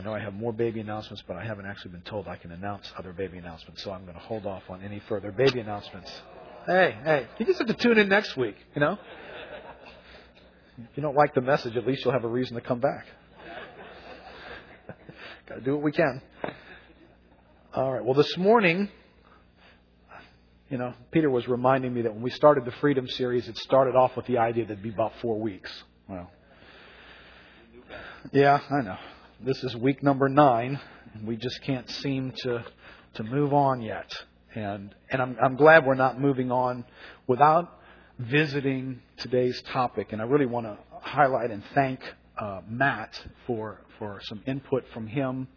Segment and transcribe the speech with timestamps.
[0.00, 2.52] I know I have more baby announcements, but I haven't actually been told I can
[2.52, 6.10] announce other baby announcements, so I'm going to hold off on any further baby announcements.
[6.64, 8.96] Hey, hey, you just have to tune in next week, you know?
[10.78, 13.04] If you don't like the message, at least you'll have a reason to come back.
[15.46, 16.22] Got to do what we can.
[17.74, 18.02] All right.
[18.02, 18.88] Well, this morning,
[20.70, 23.94] you know, Peter was reminding me that when we started the Freedom series, it started
[23.94, 25.70] off with the idea that it'd be about four weeks.
[26.08, 26.30] Well,
[28.32, 28.96] yeah, I know.
[29.42, 30.78] This is week number nine,
[31.14, 32.62] and we just can't seem to
[33.14, 34.12] to move on yet.
[34.54, 36.84] And and I'm I'm glad we're not moving on
[37.26, 37.80] without
[38.18, 40.12] visiting today's topic.
[40.12, 42.00] And I really want to highlight and thank
[42.36, 45.48] uh, Matt for for some input from him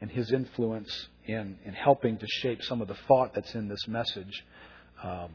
[0.00, 3.88] and his influence in in helping to shape some of the thought that's in this
[3.88, 4.44] message.
[5.02, 5.30] Um,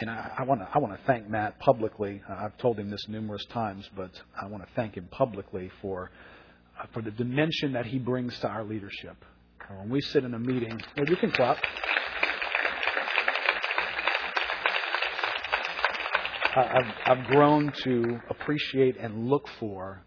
[0.00, 2.22] and I want to I want to thank Matt publicly.
[2.28, 6.10] I've told him this numerous times, but I want to thank him publicly for
[6.92, 9.16] for the dimension that he brings to our leadership.
[9.78, 11.56] When we sit in a meeting, well, you can clap.
[16.54, 20.02] I've, I've grown to appreciate and look for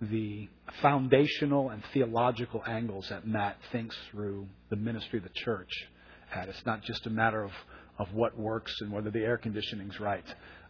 [0.00, 0.48] the
[0.80, 5.88] foundational and theological angles that Matt thinks through the ministry of the church
[6.32, 6.48] at.
[6.48, 7.50] It's not just a matter of,
[7.98, 10.24] of what works and whether the air conditioning's right.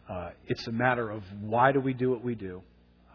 [0.09, 2.63] Uh, it's a matter of why do we do what we do?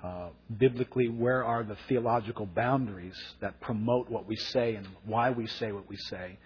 [0.04, 5.46] Uh, biblically, where are the theological boundaries that promote what we say and why we
[5.46, 6.36] say what we say?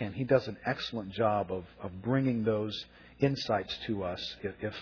[0.00, 2.76] And he does an excellent job of, of bringing those
[3.20, 4.36] insights to us.
[4.42, 4.74] If,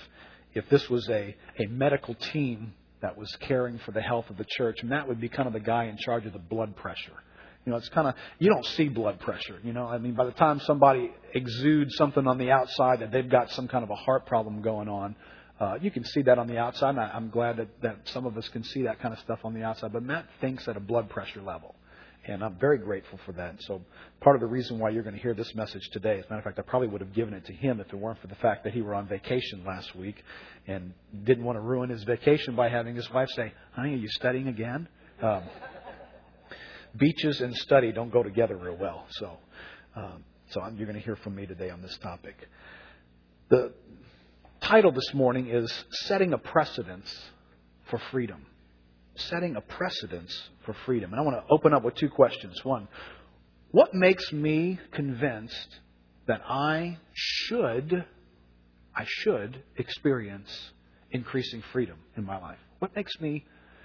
[0.55, 2.73] if, this was a, a medical team
[3.03, 5.61] that was caring for the health of the church, Matt would be kind of the
[5.61, 7.13] guy in charge of the blood pressure.
[7.67, 9.59] You know, it's kind of, you don't see blood pressure.
[9.63, 13.29] You know, I mean, by the time somebody exudes something on the outside that they've
[13.29, 15.17] got some kind of a heart problem going on,
[15.63, 16.91] uh, you can see that on the outside.
[16.91, 19.39] And I, I'm glad that, that some of us can see that kind of stuff
[19.45, 19.93] on the outside.
[19.93, 21.77] But Matt thinks at a blood pressure level.
[22.27, 23.57] And I'm very grateful for that.
[23.61, 23.81] So
[24.21, 26.39] part of the reason why you're going to hear this message today, as a matter
[26.39, 28.35] of fact, I probably would have given it to him if it weren't for the
[28.37, 30.25] fact that he were on vacation last week
[30.67, 34.09] and didn't want to ruin his vacation by having his wife say, honey, are you
[34.09, 34.89] studying again?
[35.21, 35.45] Um,
[36.97, 39.07] beaches and study don't go together real well.
[39.11, 39.37] So,
[39.95, 42.37] um, so I'm, you're going to hear from me today on this topic.
[43.49, 43.73] The
[44.63, 47.15] title this morning is Setting a Precedence
[47.91, 48.47] for Freedom
[49.17, 51.13] setting a precedence for freedom.
[51.13, 52.65] And I want to open up with two questions.
[52.65, 52.89] One,
[53.71, 55.81] what makes me convinced
[56.27, 58.05] that I should,
[58.95, 60.73] I should experience
[61.11, 62.59] increasing freedom in my life?
[62.79, 63.45] What makes me,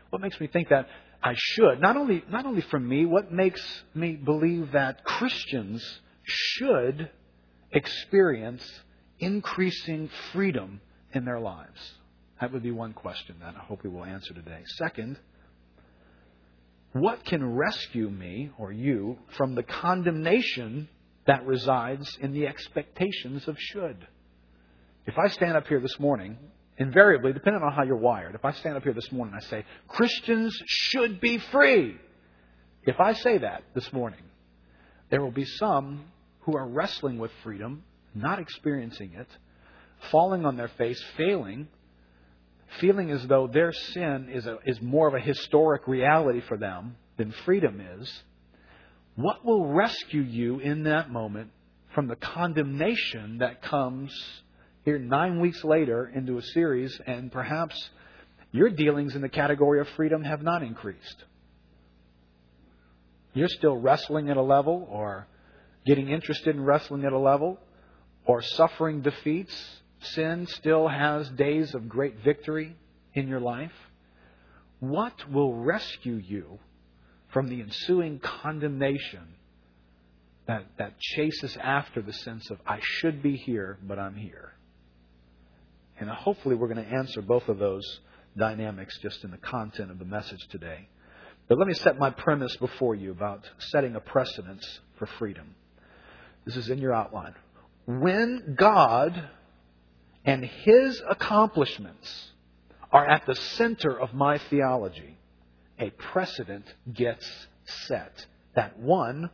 [0.09, 0.88] what makes me think that
[1.24, 1.82] I should?
[1.82, 3.62] Not only, not only from me, what makes
[3.94, 5.84] me believe that Christians
[6.24, 7.09] should
[7.72, 8.64] experience
[9.19, 10.81] increasing freedom
[11.13, 11.94] in their lives?
[12.39, 14.61] That would be one question that I hope we will answer today.
[14.78, 15.17] Second,
[16.94, 20.88] what can rescue me or you from the condemnation
[21.25, 24.07] that resides in the expectations of should?
[25.05, 26.38] If I stand up here this morning,
[26.78, 29.49] invariably, depending on how you're wired, if I stand up here this morning and I
[29.49, 31.97] say, Christians should be free,
[32.84, 34.22] if I say that this morning,
[35.09, 36.05] there will be some
[36.41, 37.84] who are wrestling with freedom,
[38.17, 39.28] not experiencing it,
[40.11, 41.67] falling on their face, failing,
[42.79, 46.95] feeling as though their sin is, a, is more of a historic reality for them
[47.17, 48.23] than freedom is,
[49.16, 51.50] what will rescue you in that moment
[51.95, 54.13] from the condemnation that comes
[54.85, 57.89] here nine weeks later into a series, and perhaps
[58.51, 61.23] your dealings in the category of freedom have not increased?
[63.34, 65.28] You're still wrestling at a level, or
[65.85, 67.59] getting interested in wrestling at a level,
[68.28, 72.76] or suffering defeats sin still has days of great victory
[73.14, 73.72] in your life,
[74.80, 76.60] what will rescue you
[77.30, 79.28] from the ensuing condemnation
[80.46, 84.54] that, that chases after the sense of, I should be here, but I'm here?
[86.00, 88.00] And hopefully, we're going to answer both of those
[88.38, 90.88] dynamics just in the content of the message today.
[91.48, 95.56] But let me set my premise before you about setting a precedence for freedom.
[96.46, 97.34] This is in your outline.
[97.87, 99.29] When God
[100.25, 102.31] and his accomplishments
[102.91, 105.17] are at the center of my theology,
[105.79, 107.25] a precedent gets
[107.87, 108.25] set.
[108.55, 109.29] That one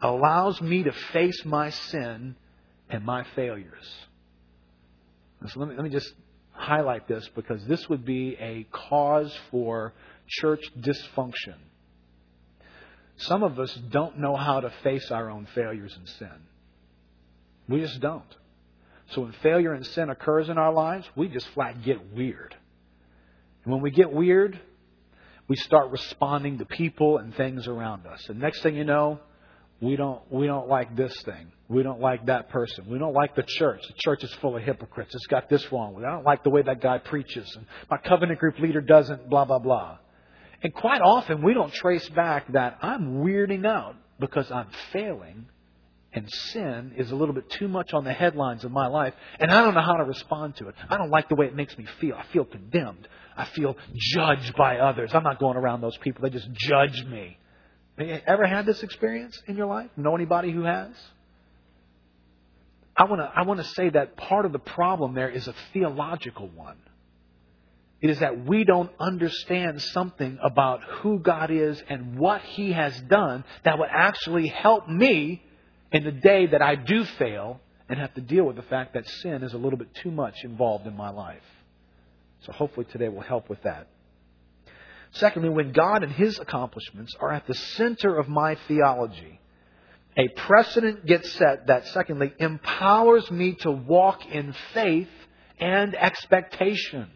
[0.00, 2.36] allows me to face my sin
[2.90, 3.94] and my failures.
[5.46, 6.12] So let me, let me just
[6.52, 9.94] highlight this because this would be a cause for
[10.26, 11.54] church dysfunction.
[13.16, 16.45] Some of us don't know how to face our own failures and sin.
[17.68, 18.24] We just don't.
[19.10, 22.56] So when failure and sin occurs in our lives, we just flat get weird.
[23.64, 24.60] And when we get weird,
[25.48, 28.28] we start responding to people and things around us.
[28.28, 29.20] And next thing you know,
[29.80, 31.52] we don't we don't like this thing.
[31.68, 32.86] We don't like that person.
[32.88, 33.82] We don't like the church.
[33.86, 35.14] The church is full of hypocrites.
[35.14, 35.96] It's got this wrong.
[36.04, 37.54] I don't like the way that guy preaches.
[37.56, 39.98] And my covenant group leader doesn't blah blah blah.
[40.62, 45.46] And quite often we don't trace back that I'm weirding out because I'm failing
[46.16, 49.50] and sin is a little bit too much on the headlines of my life, and
[49.50, 50.74] I don't know how to respond to it.
[50.88, 52.16] I don't like the way it makes me feel.
[52.16, 53.06] I feel condemned.
[53.36, 55.10] I feel judged by others.
[55.12, 56.22] I'm not going around those people.
[56.22, 57.36] They just judge me.
[57.98, 59.90] Have you ever had this experience in your life?
[59.98, 60.90] Know anybody who has?
[62.96, 65.54] I want to I want to say that part of the problem there is a
[65.74, 66.78] theological one.
[68.00, 72.98] It is that we don't understand something about who God is and what He has
[73.02, 75.42] done that would actually help me
[75.92, 79.06] in the day that I do fail and have to deal with the fact that
[79.08, 81.42] sin is a little bit too much involved in my life.
[82.40, 83.88] So hopefully today will help with that.
[85.12, 89.40] Secondly, when God and His accomplishments are at the center of my theology,
[90.16, 95.08] a precedent gets set that, secondly, empowers me to walk in faith
[95.58, 97.08] and expectation.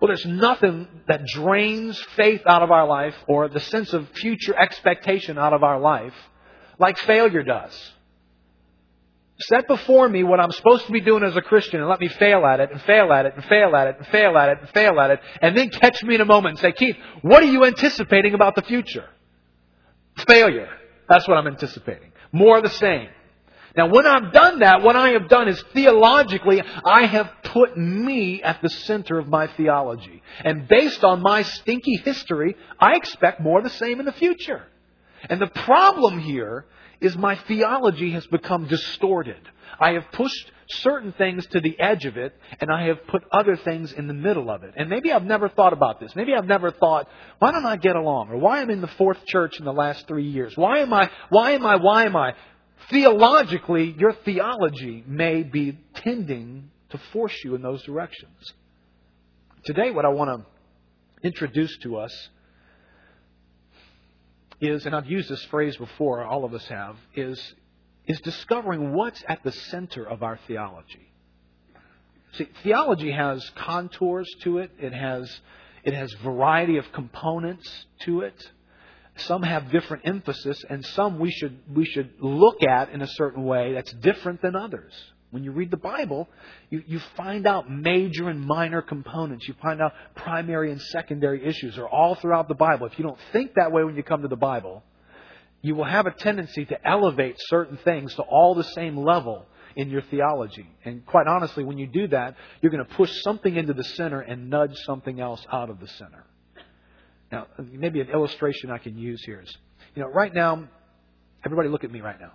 [0.00, 4.56] Well, there's nothing that drains faith out of our life or the sense of future
[4.56, 6.14] expectation out of our life
[6.78, 7.92] like failure does.
[9.40, 12.08] Set before me what I'm supposed to be doing as a Christian and let me
[12.08, 14.58] fail at it and fail at it and fail at it and fail at it
[14.60, 17.42] and fail at it and then catch me in a moment and say, Keith, what
[17.42, 19.08] are you anticipating about the future?
[20.26, 20.68] Failure.
[21.08, 22.10] That's what I'm anticipating.
[22.32, 23.08] More of the same.
[23.76, 28.42] Now, when I've done that, what I have done is theologically, I have put me
[28.42, 30.20] at the center of my theology.
[30.44, 34.66] And based on my stinky history, I expect more of the same in the future.
[35.28, 36.66] And the problem here
[37.00, 39.40] is my theology has become distorted.
[39.78, 43.56] I have pushed certain things to the edge of it, and I have put other
[43.56, 44.74] things in the middle of it.
[44.76, 46.14] And maybe I've never thought about this.
[46.16, 48.30] Maybe I've never thought, why don't I get along?
[48.30, 50.56] Or why am I in the fourth church in the last three years?
[50.56, 52.34] Why am I, why am I, why am I?
[52.90, 58.52] Theologically, your theology may be tending to force you in those directions.
[59.64, 62.28] Today, what I want to introduce to us
[64.60, 67.54] is, and I've used this phrase before, all of us have, is,
[68.06, 71.12] is discovering what's at the center of our theology.
[72.32, 74.70] See, theology has contours to it.
[74.78, 75.40] It has,
[75.84, 78.50] it has variety of components to it.
[79.16, 83.44] Some have different emphasis, and some we should, we should look at in a certain
[83.44, 84.92] way that's different than others.
[85.30, 86.26] When you read the Bible,
[86.70, 89.46] you, you find out major and minor components.
[89.46, 92.86] You find out primary and secondary issues are all throughout the Bible.
[92.86, 94.82] If you don't think that way when you come to the Bible,
[95.60, 99.44] you will have a tendency to elevate certain things to all the same level
[99.76, 100.66] in your theology.
[100.84, 104.20] And quite honestly, when you do that, you're going to push something into the center
[104.20, 106.24] and nudge something else out of the center.
[107.30, 109.56] Now, maybe an illustration I can use here is,
[109.94, 110.68] you know, right now,
[111.44, 112.32] everybody look at me right now.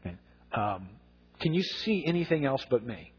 [0.00, 0.16] Okay.
[0.52, 0.88] Um,
[1.42, 3.12] can you see anything else but me?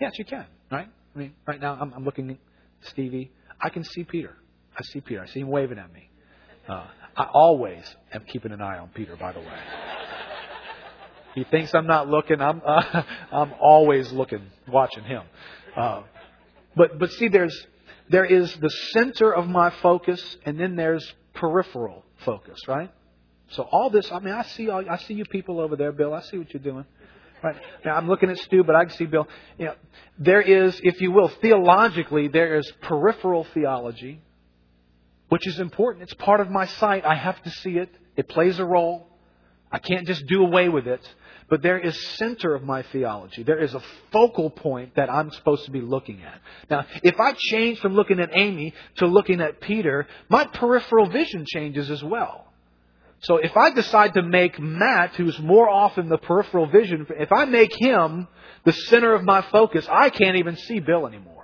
[0.00, 0.88] Yes, you can, right?
[1.14, 2.38] I mean, right now I'm, I'm looking at
[2.88, 3.30] Stevie.
[3.60, 4.34] I can see Peter.
[4.76, 5.20] I see Peter.
[5.20, 6.08] I see him waving at me.
[6.66, 6.86] Uh,
[7.16, 9.58] I always am keeping an eye on Peter, by the way.
[11.34, 12.40] he thinks I'm not looking.
[12.40, 13.02] I'm uh,
[13.32, 15.24] I'm always looking, watching him.
[15.76, 16.02] Uh,
[16.76, 17.66] but but see, there's
[18.08, 22.90] there is the center of my focus, and then there's peripheral focus, right?
[23.50, 26.14] So all this, I mean, I see all, I see you people over there, Bill.
[26.14, 26.84] I see what you're doing.
[27.42, 29.26] Right now, I'm looking at Stu, but I can see Bill.
[29.58, 29.74] You know,
[30.18, 34.20] there is, if you will, theologically, there is peripheral theology,
[35.30, 36.04] which is important.
[36.04, 37.04] It's part of my sight.
[37.04, 37.88] I have to see it.
[38.16, 39.08] It plays a role.
[39.72, 41.00] I can't just do away with it.
[41.48, 43.42] But there is center of my theology.
[43.42, 46.40] There is a focal point that I'm supposed to be looking at.
[46.70, 51.44] Now, if I change from looking at Amy to looking at Peter, my peripheral vision
[51.48, 52.49] changes as well.
[53.20, 57.44] So if I decide to make Matt, who's more often the peripheral vision, if I
[57.44, 58.28] make him
[58.64, 61.40] the center of my focus, I can't even see Bill anymore.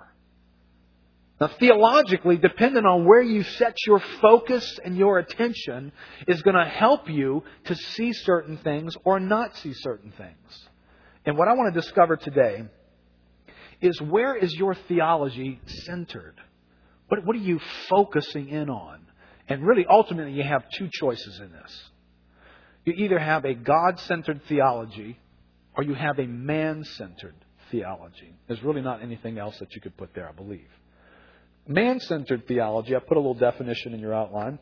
[1.39, 5.93] Now, theologically, depending on where you set your focus and your attention,
[6.27, 10.69] is going to help you to see certain things or not see certain things.
[11.27, 12.65] And what I want to discover today
[13.83, 16.37] is where is your theology centered?
[17.09, 19.06] What, what are you focusing in on?
[19.49, 21.83] And really, ultimately, you have two choices in this.
[22.85, 25.19] You either have a God centered theology
[25.77, 27.35] or you have a man centered
[27.71, 28.35] theology.
[28.47, 30.69] There's really not anything else that you could put there, I believe.
[31.67, 34.59] Man centered theology, I put a little definition in your outline.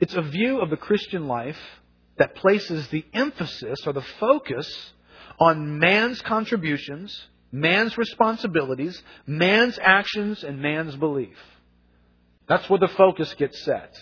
[0.00, 1.58] It's a view of the Christian life
[2.16, 4.92] that places the emphasis or the focus
[5.38, 11.36] on man's contributions, man's responsibilities, man's actions, and man's belief.
[12.46, 13.94] That's where the focus gets set.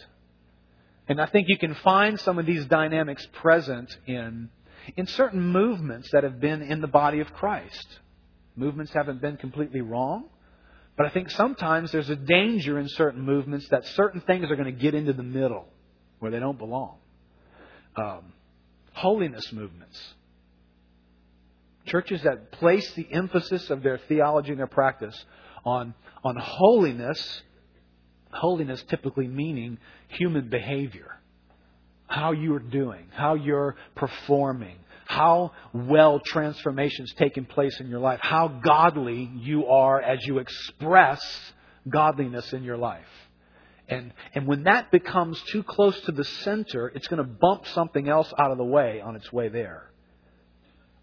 [1.08, 4.50] And I think you can find some of these dynamics present in,
[4.96, 7.86] in certain movements that have been in the body of Christ.
[8.56, 10.24] Movements haven't been completely wrong,
[10.96, 14.72] but I think sometimes there's a danger in certain movements that certain things are going
[14.72, 15.66] to get into the middle
[16.18, 16.96] where they don't belong.
[17.96, 18.32] Um,
[18.92, 20.14] holiness movements.
[21.86, 25.24] Churches that place the emphasis of their theology and their practice
[25.64, 27.42] on, on holiness
[28.32, 31.18] Holiness typically meaning human behavior.
[32.06, 38.48] How you're doing, how you're performing, how well transformation's taking place in your life, how
[38.48, 41.22] godly you are as you express
[41.88, 43.06] godliness in your life.
[43.88, 48.08] And, and when that becomes too close to the center, it's going to bump something
[48.08, 49.90] else out of the way on its way there.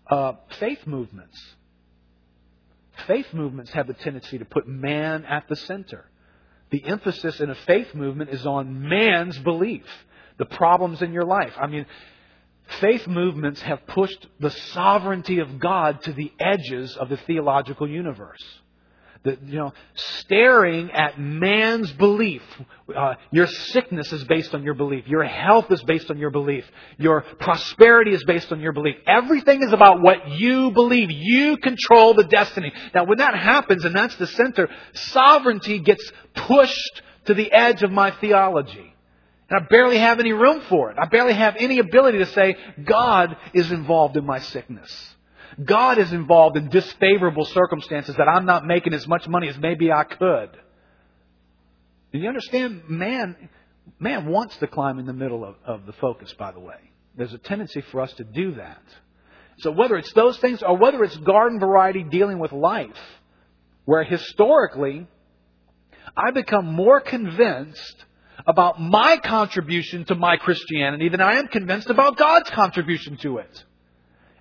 [0.10, 1.38] Uh, faith movements.
[3.06, 6.10] Faith movements have the tendency to put man at the center
[6.72, 9.86] the emphasis in a faith movement is on man's belief,
[10.38, 11.54] the problems in your life.
[11.60, 11.86] I mean,
[12.80, 18.44] faith movements have pushed the sovereignty of God to the edges of the theological universe.
[19.24, 22.42] The, you know, staring at man's belief.
[22.96, 25.10] Uh, your sickness is based on your belief.
[25.10, 26.64] Your health is based on your belief.
[26.98, 28.96] Your prosperity is based on your belief.
[29.06, 31.12] Everything is about what you believe.
[31.12, 32.72] You control the destiny.
[32.96, 37.92] Now, when that happens, and that's the center, sovereignty gets pushed to the edge of
[37.92, 38.96] my theology.
[39.50, 40.98] And I barely have any room for it.
[40.98, 44.90] I barely have any ability to say, God is involved in my sickness.
[45.64, 49.92] God is involved in disfavorable circumstances that I'm not making as much money as maybe
[49.92, 50.50] I could.
[52.12, 52.84] Do you understand?
[52.88, 53.50] Man,
[54.00, 56.92] man wants to climb in the middle of, of the focus, by the way.
[57.16, 58.82] There's a tendency for us to do that.
[59.60, 62.98] So whether it's those things or whether it's garden variety dealing with life,
[63.86, 65.08] where historically
[66.16, 68.06] I become more convinced
[68.48, 73.64] about my contribution to my Christianity than I am convinced about God's contribution to it.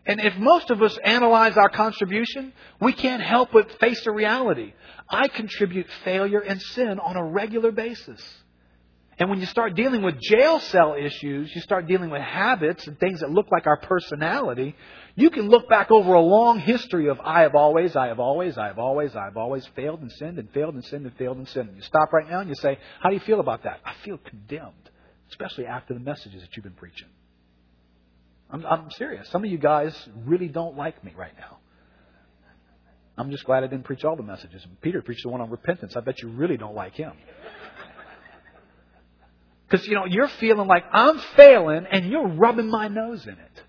[0.09, 4.73] And if most of us analyze our contribution, we can't help but face the reality.
[5.07, 8.21] I contribute failure and sin on a regular basis.
[9.19, 12.99] And when you start dealing with jail cell issues, you start dealing with habits and
[12.99, 14.75] things that look like our personality,
[15.15, 18.57] you can look back over a long history of I have always, I have always,
[18.57, 21.37] I have always, I have always failed and sinned and failed and sinned and failed
[21.37, 21.69] and sinned.
[21.69, 23.81] And you stop right now and you say, How do you feel about that?
[23.85, 24.91] I feel condemned,
[25.29, 27.09] especially after the messages that you've been preaching.
[28.51, 29.29] I'm, I'm serious.
[29.31, 31.59] Some of you guys really don't like me right now.
[33.17, 34.65] I'm just glad I didn't preach all the messages.
[34.81, 35.97] Peter preached the one on repentance.
[35.97, 37.13] I bet you really don't like him.
[39.71, 43.63] Because, you know, you're feeling like I'm failing and you're rubbing my nose in it.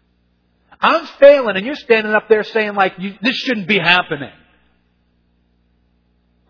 [0.80, 4.32] I'm failing and you're standing up there saying like, this shouldn't be happening.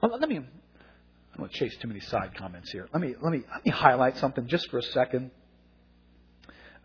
[0.02, 2.88] Well, let me, I don't want to chase too many side comments here.
[2.94, 5.32] Let me, let me, let me highlight something just for a second.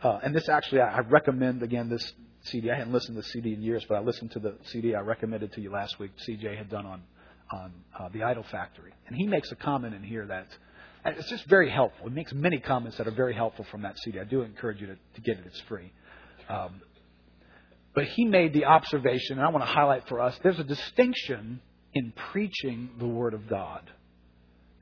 [0.04, 2.70] Uh, and this actually, I, I recommend again this CD.
[2.70, 5.00] I hadn't listened to the CD in years, but I listened to the CD I
[5.00, 6.10] recommended to you last week.
[6.28, 7.02] CJ had done on
[7.50, 10.46] on uh, the Idol Factory, and he makes a comment in here that
[11.06, 12.08] it's just very helpful.
[12.08, 14.20] He makes many comments that are very helpful from that CD.
[14.20, 15.90] I do encourage you to, to get it; it's free.
[16.50, 16.82] Um,
[17.94, 21.62] but he made the observation, and I want to highlight for us: there's a distinction
[21.94, 23.90] in preaching the Word of God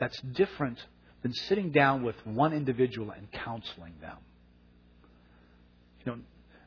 [0.00, 0.78] that's different
[1.22, 4.16] than sitting down with one individual and counseling them.
[6.04, 6.12] You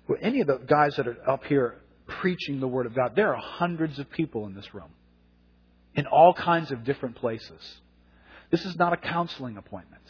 [0.10, 1.76] know, any of the guys that are up here
[2.08, 4.92] preaching the Word of God, there are hundreds of people in this room
[5.96, 7.82] in all kinds of different places.
[8.52, 10.04] This is not a counseling appointment.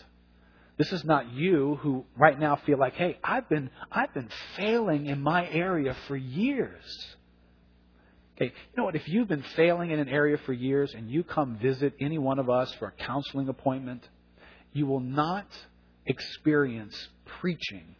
[0.77, 5.05] This is not you who right now feel like, hey, I've been, I've been failing
[5.05, 7.15] in my area for years.
[8.35, 8.95] Okay, you know what?
[8.97, 12.39] If you've been failing in an area for years and you come visit any one
[12.39, 14.05] of us for a counseling appointment,
[14.73, 15.47] you will not
[16.05, 17.07] experience
[17.39, 17.95] preaching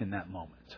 [0.00, 0.76] in that moment.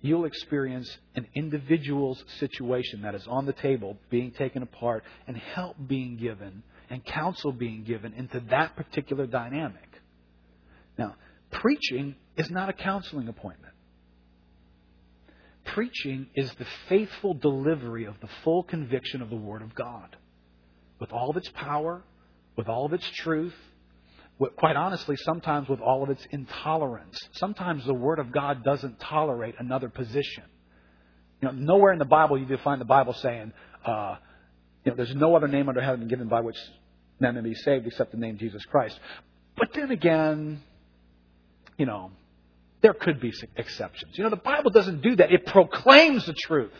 [0.00, 5.76] You'll experience an individual's situation that is on the table being taken apart and help
[5.86, 9.88] being given and counsel being given into that particular dynamic.
[10.98, 11.14] Now,
[11.52, 13.72] preaching is not a counseling appointment.
[15.66, 20.16] Preaching is the faithful delivery of the full conviction of the Word of God
[20.98, 22.02] with all of its power,
[22.56, 23.54] with all of its truth,
[24.50, 27.18] quite honestly, sometimes with all of its intolerance.
[27.32, 30.44] Sometimes the Word of God doesn't tolerate another position.
[31.40, 33.52] You know, nowhere in the Bible you find the Bible saying,
[33.84, 34.16] uh,
[34.84, 36.56] you know, there's no other name under heaven given by which
[37.20, 38.98] men may be saved except the name Jesus Christ.
[39.56, 40.62] But then again,
[41.76, 42.10] you know,
[42.80, 44.16] there could be exceptions.
[44.16, 45.30] You know, the Bible doesn't do that.
[45.30, 46.72] It proclaims the truth.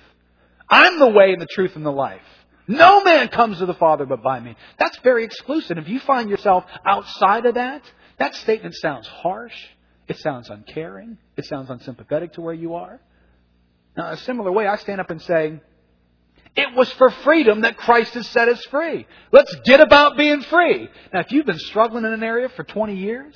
[0.68, 2.20] I'm the way and the truth and the life.
[2.72, 4.56] No man comes to the Father but by me.
[4.78, 5.76] That's very exclusive.
[5.76, 7.82] If you find yourself outside of that,
[8.18, 9.54] that statement sounds harsh.
[10.08, 11.18] It sounds uncaring.
[11.36, 12.98] It sounds unsympathetic to where you are.
[13.94, 15.60] Now, in a similar way, I stand up and say,
[16.56, 19.06] it was for freedom that Christ has set us free.
[19.32, 20.88] Let's get about being free.
[21.12, 23.34] Now, if you've been struggling in an area for 20 years,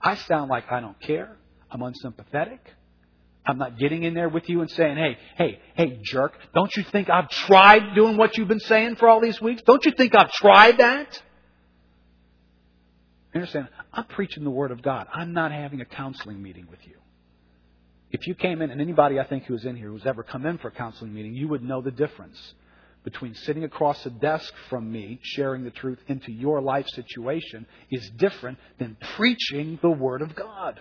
[0.00, 1.36] I sound like I don't care.
[1.70, 2.60] I'm unsympathetic.
[3.44, 6.84] I'm not getting in there with you and saying, hey, hey, hey, jerk, don't you
[6.84, 9.62] think I've tried doing what you've been saying for all these weeks?
[9.62, 11.22] Don't you think I've tried that?
[13.34, 13.68] You understand?
[13.92, 15.08] I'm preaching the Word of God.
[15.12, 16.94] I'm not having a counseling meeting with you.
[18.10, 20.58] If you came in, and anybody I think who's in here who's ever come in
[20.58, 22.54] for a counseling meeting, you would know the difference
[23.04, 28.08] between sitting across a desk from me, sharing the truth into your life situation, is
[28.10, 30.80] different than preaching the Word of God.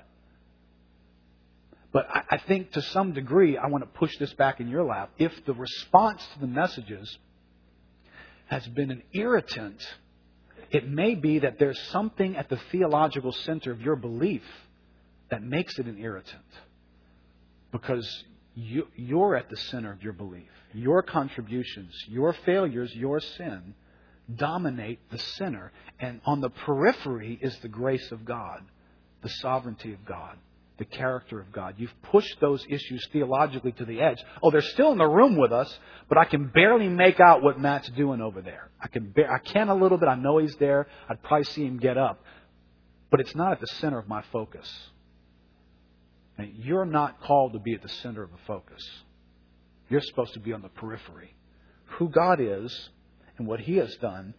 [1.92, 5.12] But I, think to some degree, I want to push this back in your lap.
[5.18, 7.18] If the response to the messages
[8.46, 9.82] has been an irritant,
[10.70, 14.44] it may be that there's something at the theological center of your belief
[15.30, 16.46] that makes it an irritant
[17.74, 18.24] because
[18.56, 20.50] you, you're at the center of your belief.
[20.74, 23.74] Your contributions, your failures, your sin
[24.34, 25.72] dominate the center.
[26.00, 28.62] And on the periphery is the grace of God,
[29.22, 30.38] the sovereignty of God,
[30.82, 31.76] the character of God.
[31.78, 34.18] You've pushed those issues theologically to the edge.
[34.42, 35.72] Oh, they're still in the room with us,
[36.10, 38.72] but I can barely make out what Matt's doing over there.
[38.82, 40.10] I can, I can a little bit.
[40.10, 40.88] I know he's there.
[41.08, 42.24] I'd probably see him get up.
[43.12, 44.68] But it's not at the center of my focus.
[46.40, 48.84] And You're not called to be at the center of the focus.
[49.88, 51.36] You're supposed to be on the periphery.
[52.00, 52.90] Who God is
[53.38, 54.34] and what He has done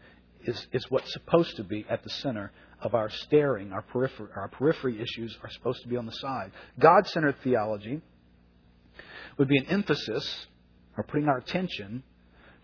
[0.45, 2.51] is, is what's supposed to be at the center
[2.83, 3.73] of our staring.
[3.73, 6.53] Our periphery, our periphery issues are supposed to be on the side.
[6.79, 8.01] God centered theology
[9.39, 10.47] would be an emphasis
[10.97, 12.03] or putting our attention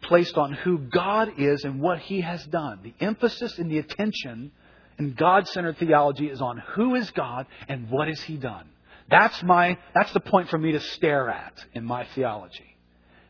[0.02, 2.80] placed on who God is and what He has done.
[2.82, 4.52] The emphasis and the attention
[4.98, 8.68] in God centered theology is on who is God and what has He done.
[9.10, 12.76] That's my, that's the point for me to stare at in my theology.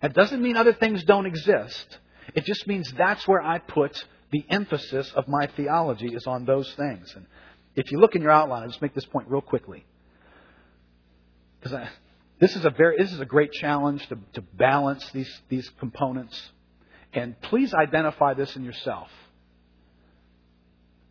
[0.03, 1.99] That doesn't mean other things don't exist.
[2.35, 6.71] It just means that's where I put the emphasis of my theology is on those
[6.75, 7.13] things.
[7.17, 7.27] And
[7.75, 9.85] if you look in your outline, I'll just make this point real quickly.
[11.61, 11.89] Because
[12.39, 16.41] this is a very, this is a great challenge to, to balance these, these components.
[17.13, 19.09] And please identify this in yourself.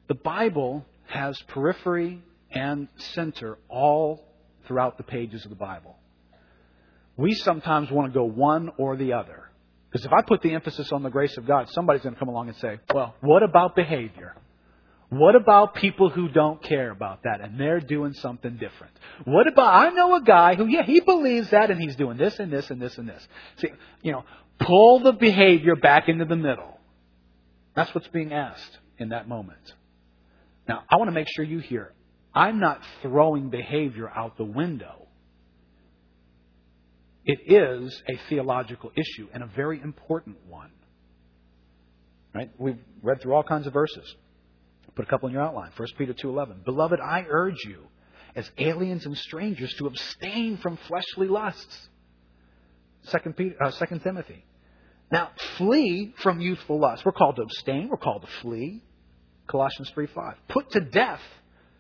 [0.08, 4.23] The Bible has periphery and center all
[4.67, 5.97] throughout the pages of the Bible.
[7.17, 9.46] We sometimes want to go one or the other.
[9.97, 12.29] Because if I put the emphasis on the grace of God, somebody's going to come
[12.29, 14.36] along and say, well, what about behavior?
[15.10, 18.93] What about people who don't care about that and they're doing something different?
[19.23, 22.38] What about, I know a guy who, yeah, he believes that and he's doing this
[22.38, 23.27] and this and this and this.
[23.55, 23.69] See,
[24.03, 24.23] you know,
[24.60, 26.79] pull the behavior back into the middle.
[27.75, 29.73] That's what's being asked in that moment.
[30.67, 31.91] Now, I want to make sure you hear
[32.36, 35.06] I'm not throwing behavior out the window.
[37.27, 40.71] It is a theological issue and a very important one.
[42.33, 42.49] Right?
[42.57, 44.15] We've read through all kinds of verses.
[44.95, 45.71] Put a couple in your outline.
[45.77, 46.63] 1 Peter 2:11.
[46.63, 47.87] Beloved, I urge you
[48.35, 51.89] as aliens and strangers to abstain from fleshly lusts.
[53.11, 54.43] 2 Peter, uh, 2 Timothy.
[55.11, 57.05] Now, flee from youthful lust.
[57.05, 57.89] We're called to abstain.
[57.89, 58.83] We're called to flee.
[59.45, 60.35] Colossians 3:5.
[60.47, 61.21] Put to death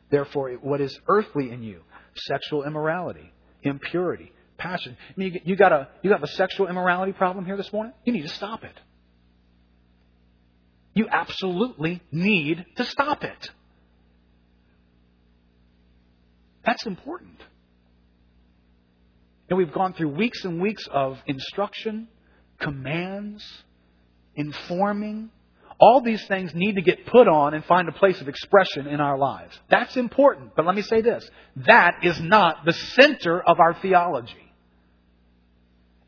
[0.09, 1.81] Therefore, what is earthly in you?
[2.15, 3.31] Sexual immorality,
[3.63, 4.97] impurity, passion.
[5.09, 7.93] I mean, you got a you got a sexual immorality problem here this morning.
[8.05, 8.73] You need to stop it.
[10.93, 13.49] You absolutely need to stop it.
[16.65, 17.39] That's important.
[19.49, 22.09] And we've gone through weeks and weeks of instruction,
[22.59, 23.45] commands,
[24.35, 25.29] informing,
[25.79, 28.99] all these things need to get put on and find a place of expression in
[28.99, 29.57] our lives.
[29.69, 30.55] That's important.
[30.55, 34.46] But let me say this that is not the center of our theology.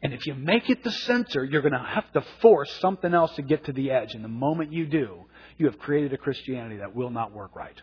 [0.01, 3.35] And if you make it the center, you're going to have to force something else
[3.35, 4.13] to get to the edge.
[4.13, 5.25] And the moment you do,
[5.57, 7.79] you have created a Christianity that will not work right.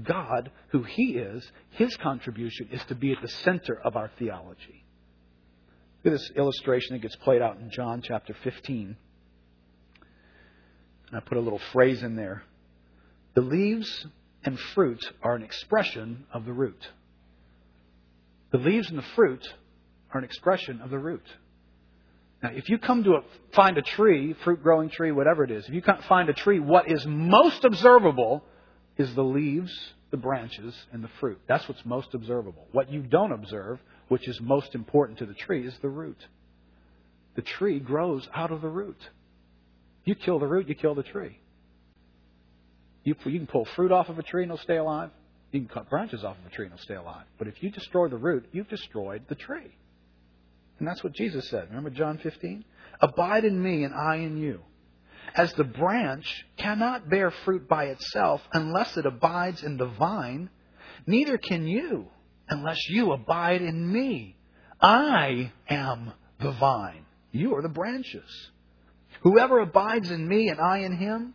[0.00, 4.84] God, who He is, His contribution is to be at the center of our theology.
[6.04, 8.96] Look at this illustration that gets played out in John chapter 15.
[11.08, 12.44] And I put a little phrase in there.
[13.34, 14.06] The leaves
[14.44, 16.88] and fruit are an expression of the root.
[18.50, 19.46] The leaves and the fruit
[20.12, 21.24] are an expression of the root.
[22.42, 23.20] Now, if you come to a,
[23.54, 26.90] find a tree, fruit growing tree, whatever it is, if you find a tree, what
[26.90, 28.42] is most observable
[28.96, 29.72] is the leaves,
[30.10, 31.38] the branches, and the fruit.
[31.46, 32.66] That's what's most observable.
[32.72, 36.18] What you don't observe, which is most important to the tree, is the root.
[37.36, 38.98] The tree grows out of the root.
[40.04, 41.38] You kill the root, you kill the tree.
[43.04, 45.10] You, you can pull fruit off of a tree and it'll stay alive.
[45.52, 47.24] You can cut branches off of a tree and it'll stay alive.
[47.38, 49.74] But if you destroy the root, you've destroyed the tree.
[50.80, 51.68] And that's what Jesus said.
[51.68, 52.64] Remember John 15?
[53.00, 54.60] Abide in me and I in you.
[55.34, 60.50] As the branch cannot bear fruit by itself unless it abides in the vine,
[61.06, 62.08] neither can you
[62.48, 64.36] unless you abide in me.
[64.80, 67.04] I am the vine.
[67.30, 68.50] You are the branches.
[69.22, 71.34] Whoever abides in me and I in him,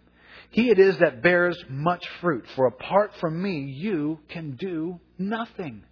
[0.50, 2.46] he it is that bears much fruit.
[2.56, 5.84] For apart from me, you can do nothing.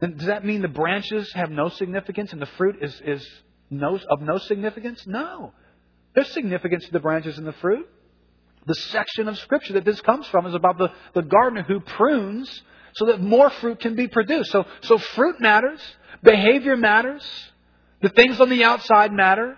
[0.00, 3.26] Then does that mean the branches have no significance and the fruit is, is
[3.70, 5.06] no, of no significance?
[5.06, 5.52] No.
[6.14, 7.88] There's significance to the branches and the fruit.
[8.66, 12.62] The section of Scripture that this comes from is about the, the gardener who prunes
[12.94, 14.50] so that more fruit can be produced.
[14.50, 15.80] So, so fruit matters,
[16.22, 17.22] behavior matters,
[18.02, 19.56] the things on the outside matter,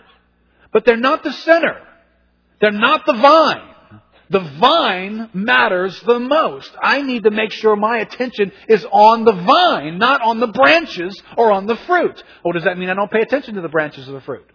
[0.72, 1.76] but they're not the center.
[2.60, 3.74] They're not the vine.
[4.30, 6.70] The vine matters the most.
[6.82, 11.20] I need to make sure my attention is on the vine, not on the branches
[11.36, 12.22] or on the fruit.
[12.44, 14.48] Or does that mean I don't pay attention to the branches or the fruit?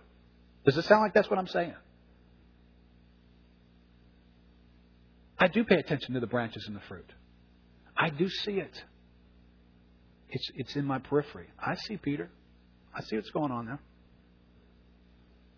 [0.66, 1.74] Does it sound like that's what I'm saying?
[5.40, 7.12] I do pay attention to the branches and the fruit.
[7.98, 8.84] I do see it.
[10.30, 11.48] It's, it's in my periphery.
[11.60, 12.30] I see Peter.
[12.96, 13.80] I see what's going on there.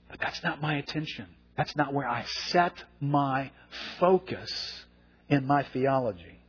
[0.10, 1.28] But that's not my attention.
[1.58, 3.52] That's not where I set my
[4.00, 4.86] focus
[5.30, 6.40] in my theology.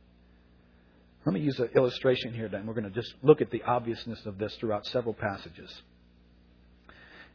[1.25, 2.65] Let me use an illustration here, then.
[2.65, 5.69] We're going to just look at the obviousness of this throughout several passages.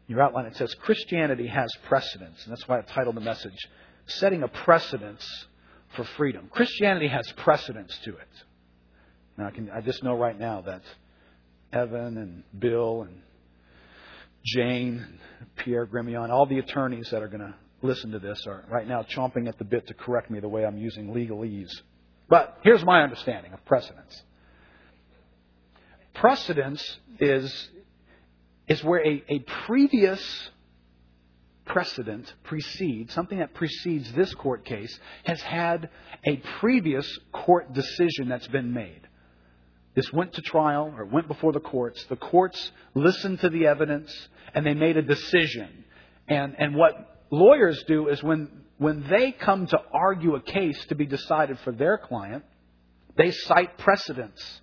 [0.08, 3.56] In your outline, it says Christianity has precedence, and that's why I titled the message
[4.06, 5.46] Setting a Precedence
[5.94, 6.48] for Freedom.
[6.50, 8.28] Christianity has precedence to it.
[9.36, 10.82] Now, I, can, I just know right now that
[11.72, 13.22] Evan and Bill and
[14.44, 15.18] Jane,
[15.56, 19.02] Pierre Grimion, all the attorneys that are going to listen to this are right now
[19.02, 21.72] chomping at the bit to correct me the way I'm using legalese.
[22.28, 24.22] But here's my understanding of precedence.
[26.14, 27.68] Precedence is,
[28.68, 30.50] is where a, a previous
[31.64, 35.90] precedent precedes, something that precedes this court case, has had
[36.24, 39.00] a previous court decision that's been made.
[39.94, 42.04] This went to trial or went before the courts.
[42.04, 45.84] The courts listened to the evidence and they made a decision.
[46.28, 50.94] And, and what lawyers do is when, when they come to argue a case to
[50.94, 52.44] be decided for their client,
[53.16, 54.60] they cite precedents.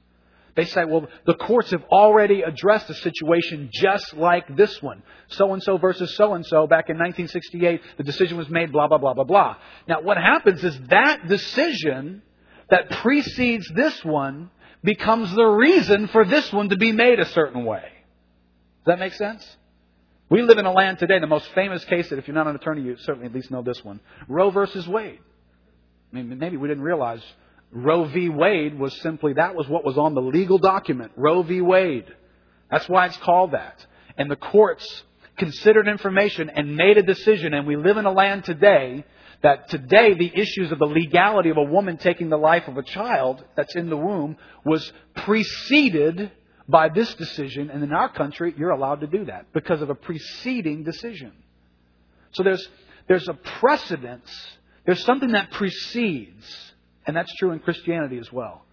[0.56, 5.04] They say, well, the courts have already addressed a situation just like this one.
[5.30, 8.88] So and so versus so and so back in 1968, the decision was made, blah,
[8.88, 9.56] blah, blah, blah, blah.
[9.88, 12.22] Now, what happens is that decision
[12.70, 14.52] that precedes this one
[14.84, 17.84] becomes the reason for this one to be made a certain way.
[18.86, 19.46] Does that make sense?
[20.30, 22.56] We live in a land today, the most famous case that if you're not an
[22.56, 24.00] attorney, you certainly at least know this one.
[24.28, 25.20] Roe versus Wade.
[26.14, 27.22] I mean, maybe we didn't realize
[27.72, 28.30] Roe v.
[28.30, 31.14] Wade was simply, that was what was on the legal document.
[31.16, 31.62] Roe v.
[31.62, 32.06] Wade.
[32.70, 33.84] That's why it's called that.
[34.18, 35.04] And the courts
[35.38, 39.06] considered information and made a decision, and we live in a land today
[39.42, 42.84] that today the issues of the legality of a woman taking the life of a
[42.84, 46.32] child that's in the womb was preceded
[46.70, 49.96] by this decision, and in our country, you're allowed to do that because of a
[49.96, 51.32] preceding decision.
[52.34, 52.70] So there's,
[53.08, 54.30] there's a precedence,
[54.86, 56.46] there's something that precedes,
[57.08, 58.66] and that's true in Christianity as well.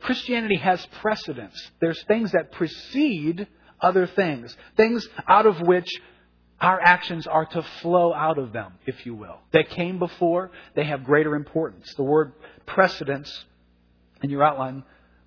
[0.00, 1.54] Christianity has precedence.
[1.80, 3.46] There's things that precede
[3.80, 5.88] other things, things out of which
[6.60, 9.38] our actions are to flow out of them, if you will.
[9.52, 11.94] They came before, they have greater importance.
[11.94, 12.32] The word
[12.66, 13.44] precedence
[14.24, 14.82] in your outline,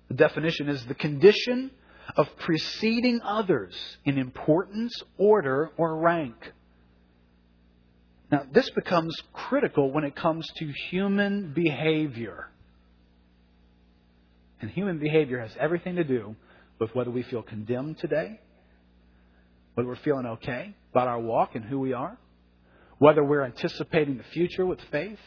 [0.08, 1.70] the definition is the condition
[2.16, 6.52] of preceding others in importance, order, or rank.
[8.30, 12.48] Now, this becomes critical when it comes to human behavior.
[14.60, 16.36] And human behavior has everything to do
[16.78, 18.40] with whether we feel condemned today
[19.74, 22.18] whether we're feeling okay about our walk and who we are,
[22.98, 25.18] whether we're anticipating the future with faith.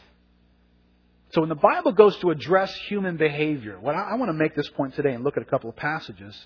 [1.30, 4.54] So when the Bible goes to address human behavior, what I, I want to make
[4.54, 6.36] this point today and look at a couple of passages,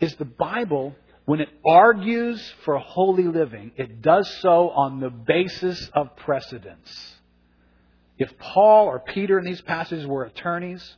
[0.00, 5.90] is the Bible, when it argues for holy living, it does so on the basis
[5.92, 7.14] of precedence.
[8.18, 10.96] If Paul or Peter in these passages were attorneys,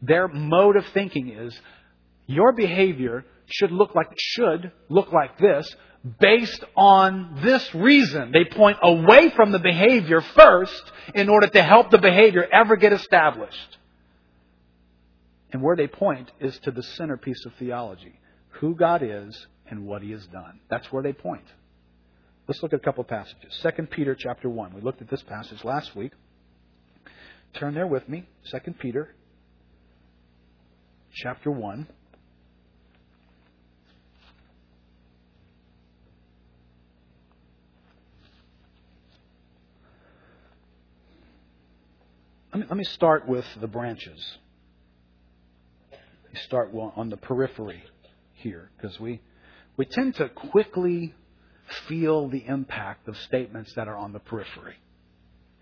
[0.00, 1.58] their mode of thinking is
[2.26, 5.74] your behavior should look like should look like this
[6.20, 8.30] based on this reason.
[8.32, 12.92] They point away from the behavior first in order to help the behavior ever get
[12.92, 13.78] established.
[15.54, 18.18] And where they point is to the centerpiece of theology
[18.58, 20.58] who God is and what he has done.
[20.68, 21.44] That's where they point.
[22.48, 23.56] Let's look at a couple of passages.
[23.62, 24.74] 2 Peter chapter 1.
[24.74, 26.10] We looked at this passage last week.
[27.54, 28.26] Turn there with me.
[28.50, 29.14] 2 Peter
[31.12, 31.86] chapter 1.
[42.52, 44.38] Let me, let me start with the branches.
[46.46, 47.82] Start on the periphery
[48.34, 49.20] here because we,
[49.76, 51.14] we tend to quickly
[51.88, 54.74] feel the impact of statements that are on the periphery.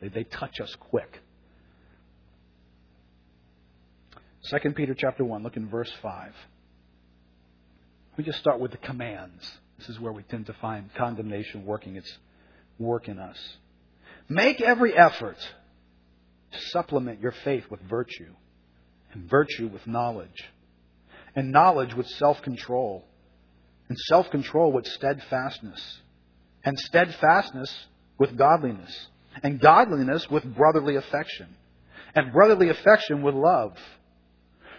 [0.01, 1.21] They, they touch us quick.
[4.51, 6.33] 2 Peter chapter 1, look in verse 5.
[8.17, 9.49] We just start with the commands.
[9.79, 12.19] This is where we tend to find condemnation working its
[12.79, 13.39] work in us.
[14.29, 15.39] Make every effort
[16.53, 18.35] to supplement your faith with virtue,
[19.13, 20.45] and virtue with knowledge,
[21.35, 23.05] and knowledge with self control,
[23.89, 26.01] and self control with steadfastness,
[26.65, 27.87] and steadfastness
[28.19, 29.09] with godliness,
[29.43, 31.49] and godliness with brotherly affection,
[32.15, 33.77] and brotherly affection with love.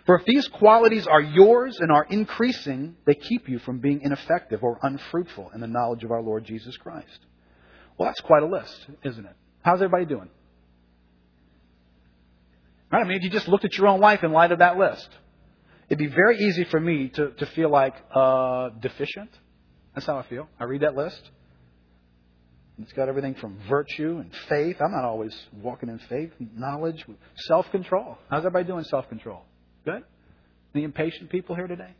[0.05, 4.61] For if these qualities are yours and are increasing, they keep you from being ineffective
[4.61, 7.19] or unfruitful in the knowledge of our Lord Jesus Christ.
[7.97, 9.35] Well, that's quite a list, isn't it?
[9.61, 10.29] How's everybody doing?
[12.91, 13.01] Right?
[13.03, 15.07] I mean, if you just looked at your own life in light of that list,
[15.93, 19.29] it'd be very easy for me to, to feel like uh, deficient.
[19.93, 20.47] That's how I feel.
[20.59, 21.21] I read that list.
[22.79, 24.77] It's got everything from virtue and faith.
[24.81, 28.17] I'm not always walking in faith, knowledge, self control.
[28.31, 29.43] How's everybody doing self control?
[29.85, 30.03] Good?
[30.73, 31.93] Any impatient people here today?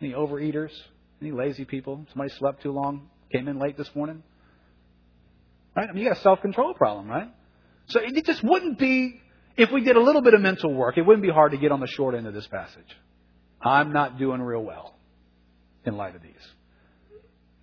[0.00, 0.70] Any overeaters?
[1.20, 2.06] Any lazy people?
[2.10, 3.08] Somebody slept too long?
[3.32, 4.22] Came in late this morning?
[5.74, 5.88] Right?
[5.88, 7.28] I mean, you got a self control problem, right?
[7.86, 9.20] So it just wouldn't be
[9.56, 11.72] if we did a little bit of mental work, it wouldn't be hard to get
[11.72, 12.96] on the short end of this passage.
[13.66, 14.94] I'm not doing real well
[15.84, 16.32] in light of these.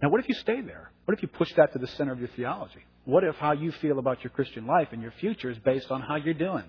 [0.01, 0.91] Now, what if you stay there?
[1.05, 2.83] What if you push that to the center of your theology?
[3.05, 6.01] What if how you feel about your Christian life and your future is based on
[6.01, 6.65] how you're doing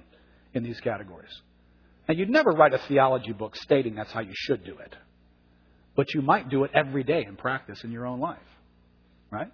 [0.52, 1.32] in these categories?
[2.08, 4.94] Now, you'd never write a theology book stating that's how you should do it.
[5.96, 8.38] But you might do it every day in practice in your own life.
[9.30, 9.50] Right?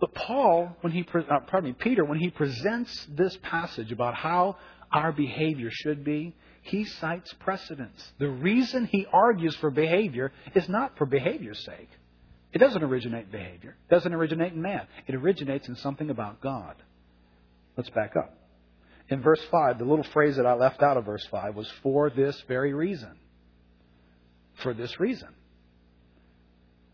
[0.00, 4.56] But Paul, when he, uh, pardon me, Peter, when he presents this passage about how
[4.92, 8.12] our behavior should be, he cites precedents.
[8.18, 11.88] The reason he argues for behavior is not for behavior's sake.
[12.52, 13.76] It doesn't originate in behavior.
[13.88, 14.86] It doesn't originate in man.
[15.06, 16.76] It originates in something about God.
[17.76, 18.34] Let's back up.
[19.10, 22.10] In verse 5, the little phrase that I left out of verse 5 was for
[22.10, 23.16] this very reason.
[24.62, 25.28] For this reason.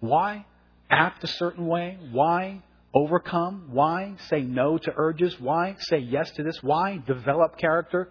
[0.01, 0.45] Why
[0.91, 1.99] act a certain way?
[2.13, 3.69] Why overcome?
[3.73, 5.41] Why say no to urges?
[5.41, 6.63] Why say yes to this?
[6.63, 8.11] Why develop character?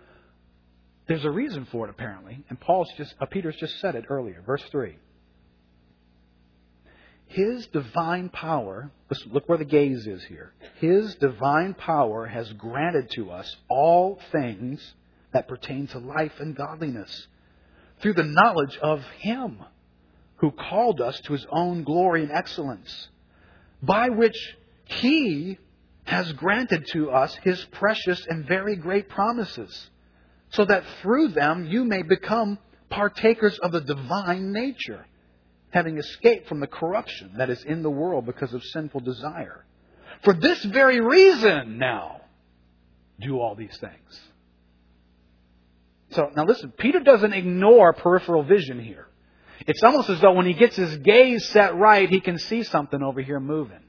[1.08, 2.44] There's a reason for it, apparently.
[2.50, 4.42] And Paul's just, uh, Peter's just said it earlier.
[4.46, 4.98] Verse 3.
[7.28, 8.92] His divine power,
[9.32, 10.54] look where the gaze is here.
[10.76, 14.94] His divine power has granted to us all things
[15.32, 17.28] that pertain to life and godliness
[18.02, 19.64] through the knowledge of Him
[20.38, 23.10] who called us to His own glory and excellence,
[23.82, 25.58] by which he
[26.04, 29.90] has granted to us His precious and very great promises,
[30.54, 32.58] so that through them you may become
[32.90, 35.06] partakers of the divine nature,
[35.72, 39.66] having escaped from the corruption that is in the world because of sinful desire.
[40.24, 42.22] For this very reason, now,
[43.20, 44.22] do all these things.
[46.12, 49.08] So, now listen, Peter doesn't ignore peripheral vision here.
[49.66, 53.02] It's almost as though when he gets his gaze set right, he can see something
[53.02, 53.80] over here moving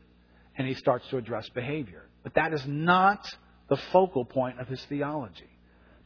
[0.56, 2.04] and he starts to address behavior.
[2.22, 3.26] But that is not
[3.68, 5.53] the focal point of his theology.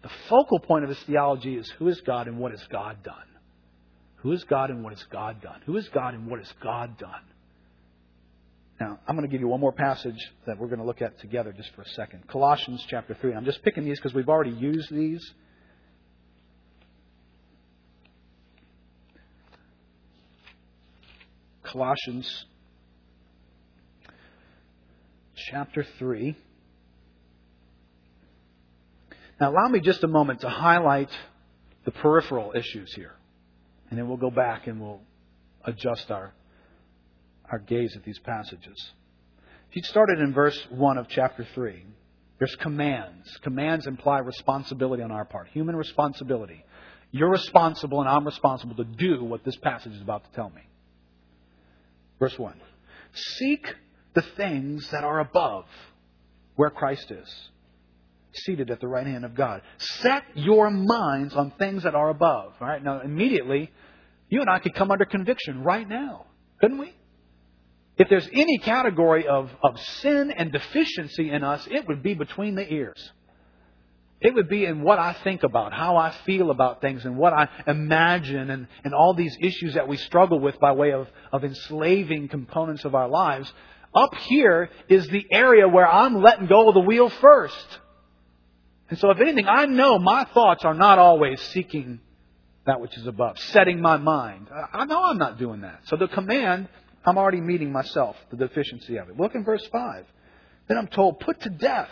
[0.02, 3.16] The focal point of his theology is who is God and what has God done?
[4.16, 5.60] Who is God and what has God done?
[5.66, 7.22] Who is God and what has God done?
[8.80, 11.18] Now, I'm going to give you one more passage that we're going to look at
[11.20, 12.28] together just for a second.
[12.28, 13.34] Colossians chapter 3.
[13.34, 15.34] I'm just picking these because we've already used these.
[21.64, 22.46] Colossians
[25.50, 26.36] chapter 3.
[29.40, 31.10] Now, allow me just a moment to highlight
[31.84, 33.12] the peripheral issues here.
[33.90, 35.00] And then we'll go back and we'll
[35.64, 36.32] adjust our,
[37.50, 38.92] our gaze at these passages.
[39.70, 41.84] If you started in verse 1 of chapter 3,
[42.38, 43.36] there's commands.
[43.42, 46.64] Commands imply responsibility on our part, human responsibility.
[47.10, 50.62] You're responsible and I'm responsible to do what this passage is about to tell me.
[52.18, 52.60] Verse 1
[53.14, 53.74] Seek
[54.14, 55.64] the things that are above,
[56.56, 57.48] where Christ is,
[58.32, 59.62] seated at the right hand of God.
[59.78, 62.52] Set your minds on things that are above.
[62.60, 62.82] All right?
[62.82, 63.70] Now, immediately,
[64.28, 66.26] you and I could come under conviction right now,
[66.60, 66.94] couldn't we?
[67.96, 72.54] If there's any category of, of sin and deficiency in us, it would be between
[72.54, 73.12] the ears.
[74.20, 77.32] It would be in what I think about, how I feel about things, and what
[77.32, 81.44] I imagine, and, and all these issues that we struggle with by way of, of
[81.44, 83.52] enslaving components of our lives.
[83.94, 87.78] Up here is the area where I'm letting go of the wheel first.
[88.90, 92.00] And so, if anything, I know my thoughts are not always seeking
[92.66, 94.48] that which is above, setting my mind.
[94.72, 95.80] I know I'm not doing that.
[95.84, 96.68] So, the command,
[97.04, 99.18] I'm already meeting myself, the deficiency of it.
[99.18, 100.06] Look in verse 5.
[100.68, 101.90] Then I'm told, put to death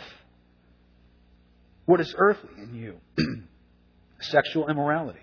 [1.85, 2.97] what is earthly in you
[4.19, 5.19] sexual immorality,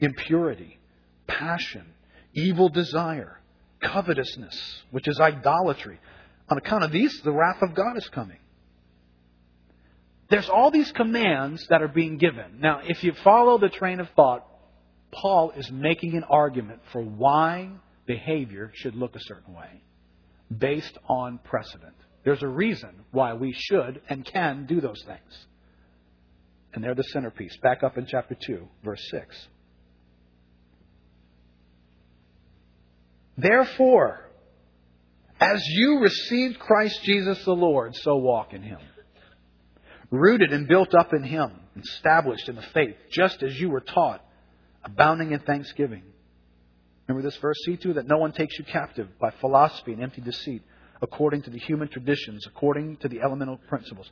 [0.00, 0.78] impurity,
[1.26, 1.84] passion,
[2.32, 3.40] evil desire,
[3.80, 5.98] covetousness, which is idolatry.
[6.48, 8.38] On account of these, the wrath of God is coming.
[10.28, 12.58] There's all these commands that are being given.
[12.58, 14.46] Now, if you follow the train of thought,
[15.12, 17.70] Paul is making an argument for why
[18.06, 19.82] behavior should look a certain way
[20.56, 21.94] based on precedent.
[22.24, 25.46] There's a reason why we should and can do those things.
[26.74, 27.56] And they're the centerpiece.
[27.62, 29.48] Back up in chapter 2, verse 6.
[33.38, 34.28] Therefore,
[35.40, 38.80] as you received Christ Jesus the Lord, so walk in him
[40.10, 44.24] rooted and built up in Him, established in the faith, just as you were taught,
[44.84, 46.02] abounding in thanksgiving.
[47.06, 50.20] Remember this verse, see to that no one takes you captive by philosophy and empty
[50.20, 50.62] deceit,
[51.00, 54.10] according to the human traditions, according to the elemental principles.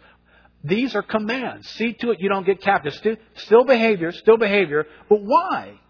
[0.62, 1.68] These are commands.
[1.70, 2.94] See to it you don't get captive.
[2.94, 4.86] Still, still behavior, still behavior.
[5.08, 5.80] But why?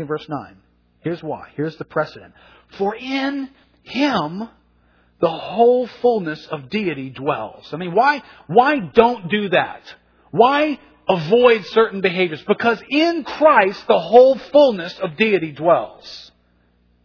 [0.00, 0.56] in verse 9.
[1.00, 1.50] Here's why.
[1.54, 2.34] Here's the precedent.
[2.76, 3.50] For in
[3.82, 4.48] Him
[5.20, 7.68] the whole fullness of deity dwells.
[7.72, 9.82] I mean, why, why don't do that?
[10.30, 10.78] Why
[11.08, 12.42] avoid certain behaviors?
[12.46, 16.32] Because in Christ, the whole fullness of deity dwells.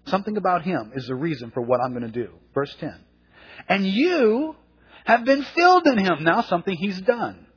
[0.06, 2.30] Something about Him is the reason for what I'm going to do.
[2.54, 2.94] Verse 10.
[3.68, 4.56] And you
[5.04, 6.24] have been filled in Him.
[6.24, 7.48] Now something He's done.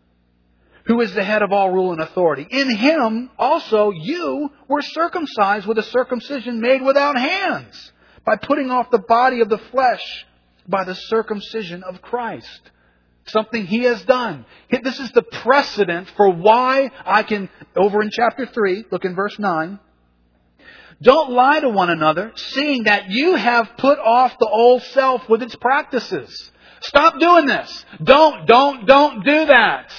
[0.86, 2.46] Who is the head of all rule and authority.
[2.50, 7.92] In Him also you were circumcised with a circumcision made without hands
[8.24, 10.26] by putting off the body of the flesh
[10.68, 12.60] by the circumcision of Christ.
[13.26, 14.46] Something he has done.
[14.70, 19.38] This is the precedent for why I can, over in chapter 3, look in verse
[19.38, 19.78] 9.
[21.00, 25.42] Don't lie to one another, seeing that you have put off the old self with
[25.42, 26.50] its practices.
[26.80, 27.84] Stop doing this.
[28.02, 29.92] Don't, don't, don't do that.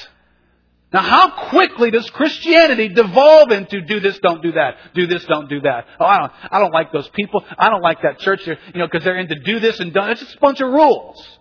[0.91, 5.47] Now, how quickly does Christianity devolve into do this, don't do that, do this, don't
[5.47, 5.85] do that?
[5.99, 7.43] Oh, I don't, I don't like those people.
[7.57, 10.09] I don't like that church, you know, because they're into do this and don't.
[10.09, 11.39] It's just a bunch of rules.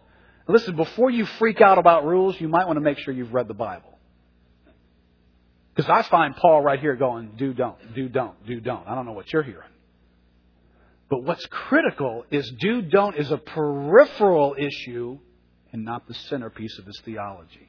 [0.48, 3.48] Listen, before you freak out about rules, you might want to make sure you've read
[3.48, 3.98] the Bible.
[5.74, 8.86] Because I find Paul right here going, do, don't, do, don't, do, don't.
[8.86, 9.68] I don't know what you're hearing.
[11.08, 15.18] But what's critical is do, don't is a peripheral issue
[15.72, 17.67] and not the centerpiece of his theology.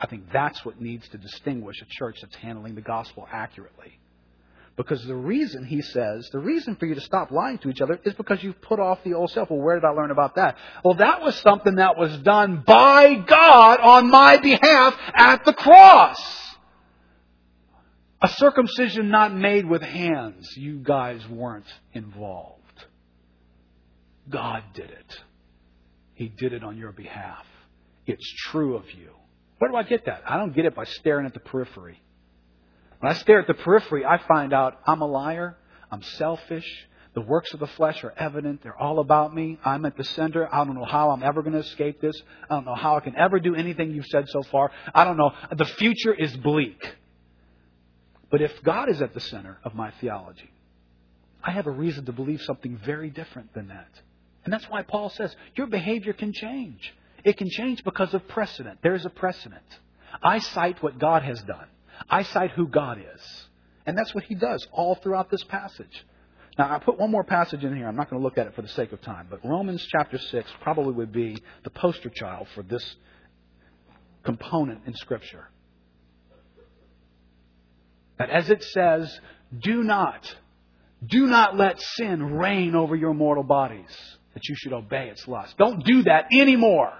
[0.00, 3.98] I think that's what needs to distinguish a church that's handling the gospel accurately.
[4.76, 7.98] Because the reason, he says, the reason for you to stop lying to each other
[8.04, 9.50] is because you've put off the old self.
[9.50, 10.56] Well, where did I learn about that?
[10.84, 16.20] Well, that was something that was done by God on my behalf at the cross.
[18.22, 20.48] A circumcision not made with hands.
[20.56, 22.62] You guys weren't involved.
[24.28, 25.20] God did it.
[26.14, 27.44] He did it on your behalf.
[28.06, 29.10] It's true of you.
[29.58, 30.22] Where do I get that?
[30.26, 32.00] I don't get it by staring at the periphery.
[33.00, 35.56] When I stare at the periphery, I find out I'm a liar,
[35.90, 36.66] I'm selfish,
[37.14, 40.52] the works of the flesh are evident, they're all about me, I'm at the center,
[40.52, 43.00] I don't know how I'm ever going to escape this, I don't know how I
[43.00, 46.80] can ever do anything you've said so far, I don't know, the future is bleak.
[48.30, 50.50] But if God is at the center of my theology,
[51.42, 53.88] I have a reason to believe something very different than that.
[54.44, 56.94] And that's why Paul says your behavior can change.
[57.28, 58.78] It can change because of precedent.
[58.80, 59.60] There is a precedent.
[60.22, 61.66] I cite what God has done.
[62.08, 63.48] I cite who God is.
[63.84, 66.06] And that's what he does all throughout this passage.
[66.56, 67.86] Now, I put one more passage in here.
[67.86, 70.16] I'm not going to look at it for the sake of time, but Romans chapter
[70.16, 72.96] 6 probably would be the poster child for this
[74.24, 75.50] component in Scripture.
[78.18, 79.20] That as it says,
[79.58, 80.34] do not,
[81.04, 83.94] do not let sin reign over your mortal bodies,
[84.32, 85.58] that you should obey its lust.
[85.58, 86.94] Don't do that anymore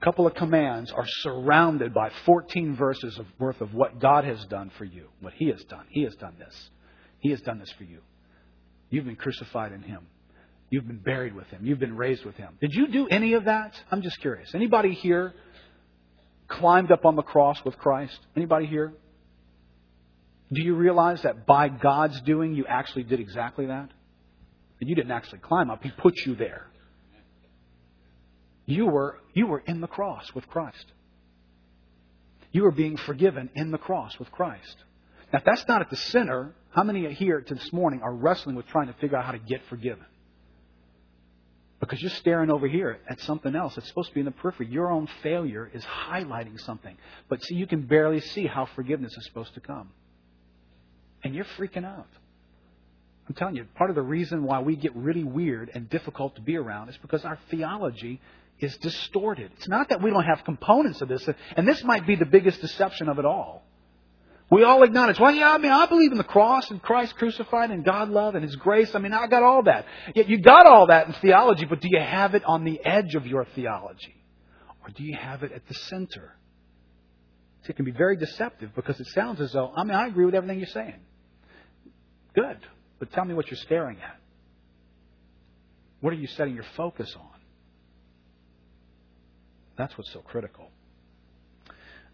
[0.00, 4.70] couple of commands are surrounded by 14 verses of worth of what God has done
[4.76, 5.86] for you, what He has done.
[5.88, 6.70] He has done this.
[7.18, 8.00] He has done this for you.
[8.90, 10.06] You've been crucified in Him.
[10.68, 11.64] You've been buried with Him.
[11.64, 12.58] You've been raised with Him.
[12.60, 13.72] Did you do any of that?
[13.90, 14.54] I'm just curious.
[14.54, 15.32] Anybody here
[16.48, 18.18] climbed up on the cross with Christ?
[18.36, 18.92] Anybody here?
[20.52, 23.90] Do you realize that by God's doing, you actually did exactly that?
[24.80, 26.66] And you didn't actually climb up, He put you there.
[28.66, 30.84] You were, you were in the cross with Christ.
[32.50, 34.76] You were being forgiven in the cross with Christ.
[35.32, 38.66] Now, if that's not at the center, how many here this morning are wrestling with
[38.66, 40.04] trying to figure out how to get forgiven?
[41.78, 44.66] Because you're staring over here at something else that's supposed to be in the periphery.
[44.66, 46.96] Your own failure is highlighting something.
[47.28, 49.90] But see, you can barely see how forgiveness is supposed to come.
[51.22, 52.08] And you're freaking out.
[53.28, 56.40] I'm telling you, part of the reason why we get really weird and difficult to
[56.40, 58.20] be around is because our theology
[58.58, 59.50] is distorted.
[59.56, 62.60] It's not that we don't have components of this, and this might be the biggest
[62.60, 63.62] deception of it all.
[64.50, 67.70] We all acknowledge, well, yeah, I mean, I believe in the cross and Christ crucified
[67.70, 68.94] and God love and His grace.
[68.94, 69.86] I mean, I got all that.
[70.14, 73.16] Yet you got all that in theology, but do you have it on the edge
[73.16, 74.14] of your theology?
[74.84, 76.36] Or do you have it at the center?
[77.64, 80.24] See, it can be very deceptive because it sounds as though, I mean, I agree
[80.24, 81.00] with everything you're saying.
[82.32, 82.58] Good.
[83.00, 84.20] But tell me what you're staring at.
[86.00, 87.35] What are you setting your focus on?
[89.76, 90.70] That's what's so critical.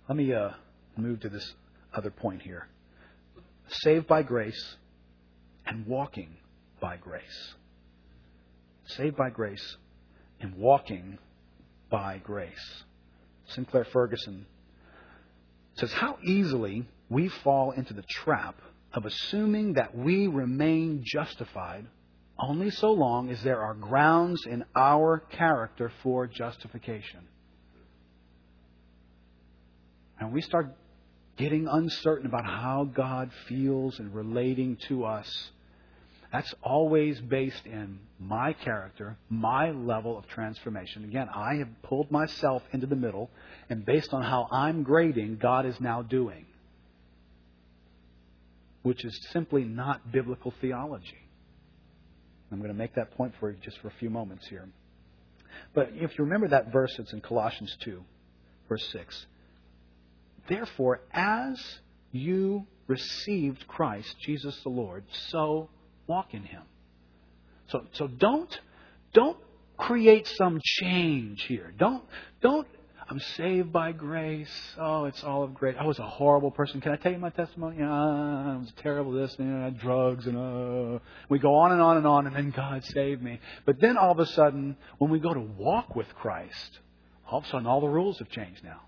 [0.08, 0.50] Let me uh,
[0.96, 1.54] move to this
[1.94, 2.68] other point here.
[3.68, 4.76] Saved by grace
[5.64, 6.36] and walking
[6.80, 7.54] by grace.
[8.86, 9.76] Saved by grace
[10.40, 11.18] and walking
[11.88, 12.84] by grace.
[13.46, 14.46] Sinclair Ferguson
[15.74, 18.60] says, How easily we fall into the trap
[18.92, 21.86] of assuming that we remain justified
[22.38, 27.28] only so long as there are grounds in our character for justification.
[30.22, 30.68] And we start
[31.36, 35.50] getting uncertain about how God feels and relating to us,
[36.30, 41.04] that's always based in my character, my level of transformation.
[41.04, 43.30] Again, I have pulled myself into the middle,
[43.68, 46.46] and based on how I'm grading, God is now doing
[48.82, 51.28] which is simply not biblical theology.
[52.50, 54.68] I'm going to make that point for you just for a few moments here.
[55.72, 58.02] But if you remember that verse, it's in Colossians 2,
[58.68, 59.26] verse 6.
[60.48, 61.62] Therefore, as
[62.10, 65.68] you received Christ, Jesus the Lord, so
[66.06, 66.62] walk in him.
[67.68, 68.60] So, so don't,
[69.14, 69.38] don't
[69.76, 71.72] create some change here.
[71.78, 72.04] Don't,
[72.40, 72.66] don't
[73.12, 74.50] I'm saved by grace.
[74.78, 75.76] Oh, it's all of grace.
[75.78, 76.80] I was a horrible person.
[76.80, 77.82] Can I tell you my testimony?
[77.82, 80.98] Uh, I was terrible this and I had drugs and uh.
[81.28, 83.38] We go on and on and on, and then God saved me.
[83.66, 86.78] But then all of a sudden, when we go to walk with Christ,
[87.30, 88.80] all of a sudden all the rules have changed now.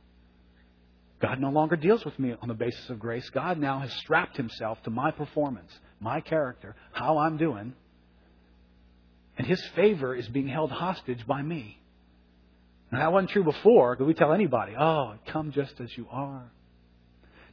[1.24, 3.30] God no longer deals with me on the basis of grace.
[3.30, 7.72] God now has strapped himself to my performance, my character, how I'm doing.
[9.38, 11.80] And his favor is being held hostage by me.
[12.90, 16.44] And that wasn't true before, Could we tell anybody, oh, come just as you are.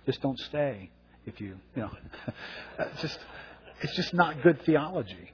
[0.06, 0.90] Just don't stay
[1.26, 1.92] if you, you know.
[2.80, 3.20] it's just,
[3.82, 5.32] it's just not good theology.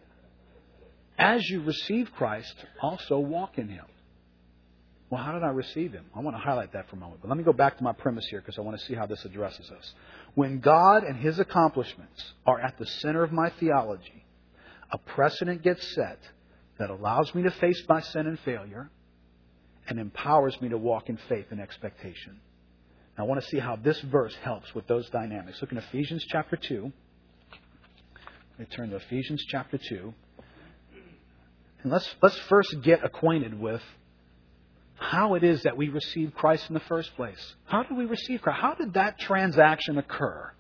[1.18, 3.86] As you receive Christ, also walk in Him.
[5.10, 6.06] Well, how did I receive Him?
[6.14, 7.22] I want to highlight that for a moment.
[7.22, 9.06] But let me go back to my premise here because I want to see how
[9.06, 9.94] this addresses us.
[10.36, 14.26] When God and His accomplishments are at the center of my theology,
[14.92, 16.20] a precedent gets set
[16.78, 18.90] that allows me to face my sin and failure
[19.88, 22.40] and empowers me to walk in faith and expectation.
[23.18, 25.60] Now, I want to see how this verse helps with those dynamics.
[25.62, 26.92] Look in Ephesians chapter 2.
[28.60, 30.14] Let me turn to Ephesians chapter 2.
[31.84, 33.82] And let's, let's first get acquainted with
[34.98, 37.56] how it is that we receive Christ in the first place.
[37.66, 38.60] How did we receive Christ?
[38.60, 40.52] How did that transaction occur?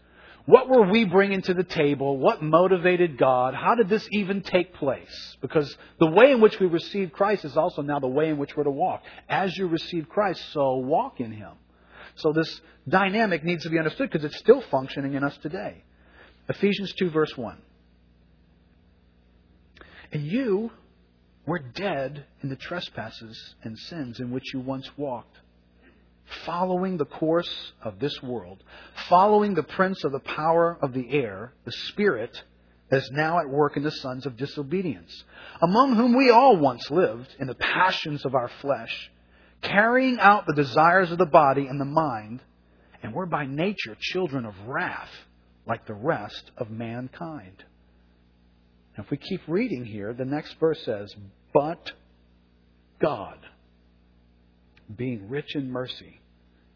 [0.45, 2.17] What were we bringing to the table?
[2.17, 3.53] What motivated God?
[3.53, 5.35] How did this even take place?
[5.41, 8.55] Because the way in which we receive Christ is also now the way in which
[8.55, 9.03] we're to walk.
[9.27, 11.51] As you receive Christ, so walk in Him.
[12.15, 15.83] So this dynamic needs to be understood because it's still functioning in us today.
[16.47, 17.57] Ephesians 2, verse 1.
[20.13, 20.71] And you
[21.47, 25.39] were dead in the trespasses and sins in which you once walked
[26.45, 28.63] following the course of this world,
[29.07, 32.43] following the prince of the power of the air, the Spirit
[32.89, 35.23] that is now at work in the sons of disobedience,
[35.61, 39.11] among whom we all once lived in the passions of our flesh,
[39.61, 42.41] carrying out the desires of the body and the mind,
[43.03, 45.11] and were by nature children of wrath,
[45.65, 47.63] like the rest of mankind.
[48.97, 51.13] Now, if we keep reading here, the next verse says,
[51.53, 51.91] But
[52.99, 53.37] God
[54.95, 56.19] being rich in mercy.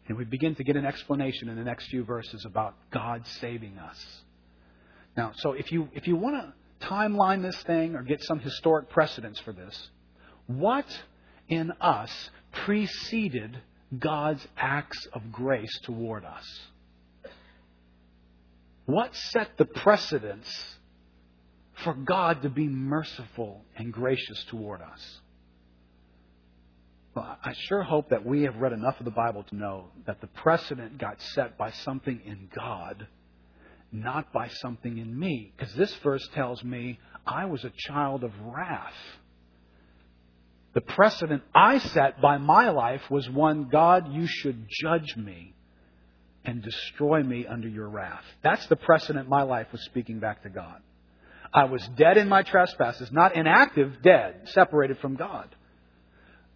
[0.08, 3.78] And we begin to get an explanation in the next few verses about God saving
[3.78, 4.04] us.
[5.16, 8.90] Now, so if you, if you want to timeline this thing or get some historic
[8.90, 9.90] precedence for this,
[10.46, 10.86] what
[11.48, 13.58] in us preceded
[13.96, 16.60] God's acts of grace toward us?
[18.86, 20.76] What set the precedence
[21.84, 25.20] for God to be merciful and gracious toward us?
[27.14, 30.20] Well, I sure hope that we have read enough of the Bible to know that
[30.20, 33.06] the precedent got set by something in God,
[33.90, 35.52] not by something in me.
[35.56, 38.94] Because this verse tells me I was a child of wrath.
[40.72, 45.54] The precedent I set by my life was one God, you should judge me
[46.46, 48.24] and destroy me under your wrath.
[48.42, 50.80] That's the precedent my life was speaking back to God.
[51.52, 55.54] I was dead in my trespasses, not inactive, dead, separated from God.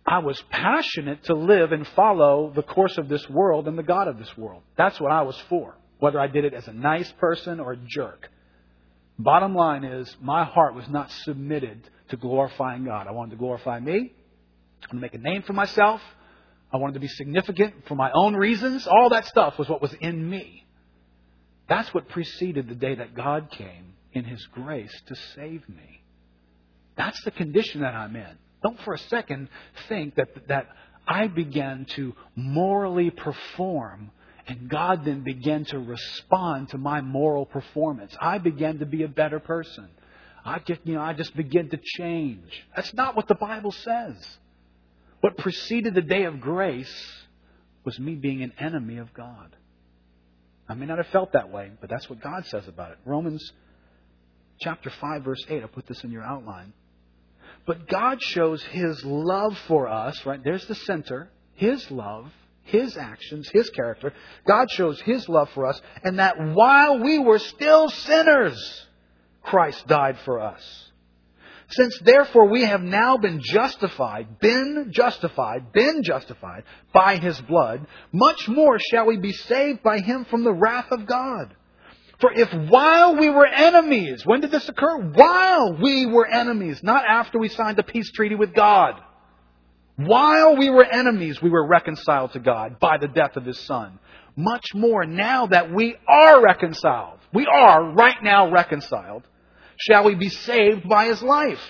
[0.07, 4.09] I was passionate to live and follow the course of this world and the God
[4.09, 4.62] of this world.
[4.76, 7.76] That's what I was for, whether I did it as a nice person or a
[7.76, 8.30] jerk.
[9.18, 13.07] Bottom line is, my heart was not submitted to glorifying God.
[13.09, 14.12] I wanted to glorify me.
[14.82, 16.01] I wanted to make a name for myself.
[16.72, 18.86] I wanted to be significant for my own reasons.
[18.86, 20.64] All that stuff was what was in me.
[21.68, 26.03] That's what preceded the day that God came in His grace to save me.
[26.97, 28.39] That's the condition that I'm in.
[28.62, 29.49] Don't for a second
[29.89, 30.69] think that, that
[31.07, 34.11] I began to morally perform
[34.49, 38.17] and God then began to respond to my moral performance.
[38.21, 39.89] I began to be a better person.
[40.45, 42.64] I get, you know, I just begin to change.
[42.75, 44.17] That's not what the Bible says.
[45.21, 47.12] What preceded the day of grace
[47.85, 49.55] was me being an enemy of God.
[50.69, 52.99] I may not have felt that way, but that's what God says about it.
[53.05, 53.53] Romans
[54.61, 56.73] chapter 5 verse 8, I'll put this in your outline.
[57.67, 60.43] But God shows His love for us, right?
[60.43, 61.31] There's the center.
[61.55, 62.31] His love,
[62.63, 64.13] His actions, His character.
[64.47, 68.87] God shows His love for us, and that while we were still sinners,
[69.43, 70.91] Christ died for us.
[71.69, 78.49] Since therefore we have now been justified, been justified, been justified by His blood, much
[78.49, 81.55] more shall we be saved by Him from the wrath of God.
[82.21, 85.11] For if while we were enemies, when did this occur?
[85.12, 88.95] While we were enemies, not after we signed a peace treaty with God.
[89.97, 93.99] While we were enemies, we were reconciled to God by the death of His Son.
[94.35, 99.23] Much more now that we are reconciled, we are right now reconciled,
[99.79, 101.62] shall we be saved by His life.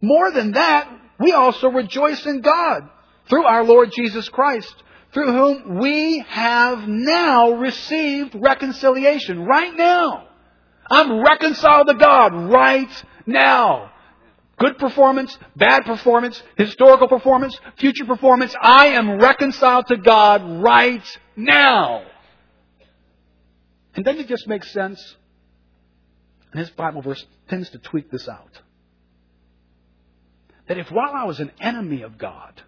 [0.00, 2.88] More than that, we also rejoice in God
[3.28, 4.74] through our Lord Jesus Christ
[5.16, 9.46] through whom we have now received reconciliation.
[9.46, 10.28] Right now.
[10.90, 13.92] I'm reconciled to God right now.
[14.58, 18.54] Good performance, bad performance, historical performance, future performance.
[18.60, 22.02] I am reconciled to God right now.
[23.94, 25.16] And then it just makes sense.
[26.52, 28.60] And this Bible verse tends to tweak this out.
[30.68, 32.62] That if while I was an enemy of God,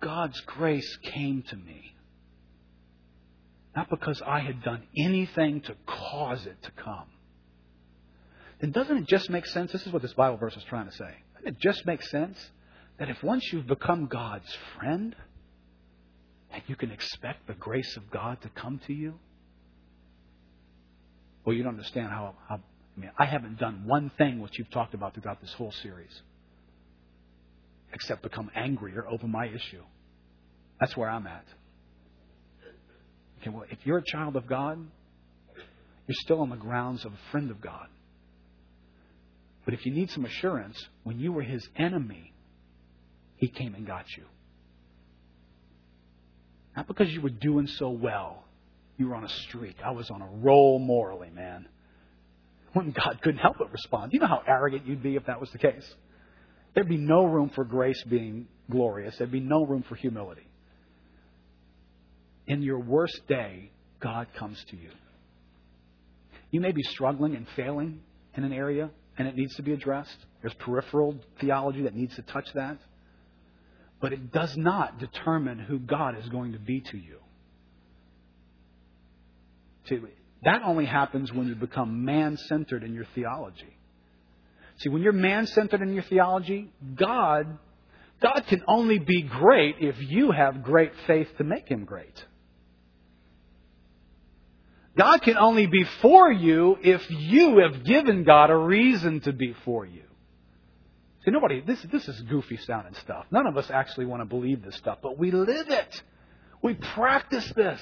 [0.00, 1.94] God's grace came to me.
[3.74, 7.06] Not because I had done anything to cause it to come.
[8.60, 9.72] Then doesn't it just make sense?
[9.72, 11.14] This is what this Bible verse is trying to say.
[11.34, 12.38] Doesn't it just make sense
[12.98, 15.14] that if once you've become God's friend,
[16.50, 19.14] that you can expect the grace of God to come to you?
[21.44, 24.70] Well, you don't understand how, how I mean, I haven't done one thing which you've
[24.70, 26.20] talked about throughout this whole series
[27.92, 29.82] except become angrier over my issue.
[30.80, 31.44] That's where I'm at.
[33.40, 34.78] Okay, well, if you're a child of God,
[36.06, 37.88] you're still on the grounds of a friend of God.
[39.64, 42.32] But if you need some assurance, when you were his enemy,
[43.36, 44.24] he came and got you.
[46.76, 48.44] Not because you were doing so well.
[48.96, 49.76] You were on a streak.
[49.84, 51.66] I was on a roll morally, man.
[52.72, 54.12] When God couldn't help but respond.
[54.12, 55.84] You know how arrogant you'd be if that was the case?
[56.74, 59.16] There'd be no room for grace being glorious.
[59.16, 60.46] There'd be no room for humility.
[62.46, 64.90] In your worst day, God comes to you.
[66.50, 68.00] You may be struggling and failing
[68.34, 70.16] in an area, and it needs to be addressed.
[70.40, 72.78] There's peripheral theology that needs to touch that.
[74.00, 77.18] But it does not determine who God is going to be to you.
[79.88, 79.98] See,
[80.44, 83.77] that only happens when you become man centered in your theology.
[84.78, 87.58] See, when you're man centered in your theology, God,
[88.22, 92.24] God can only be great if you have great faith to make him great.
[94.96, 99.54] God can only be for you if you have given God a reason to be
[99.64, 100.02] for you.
[101.24, 103.26] See, nobody, this, this is goofy sounding stuff.
[103.30, 106.02] None of us actually want to believe this stuff, but we live it.
[106.62, 107.80] We practice this.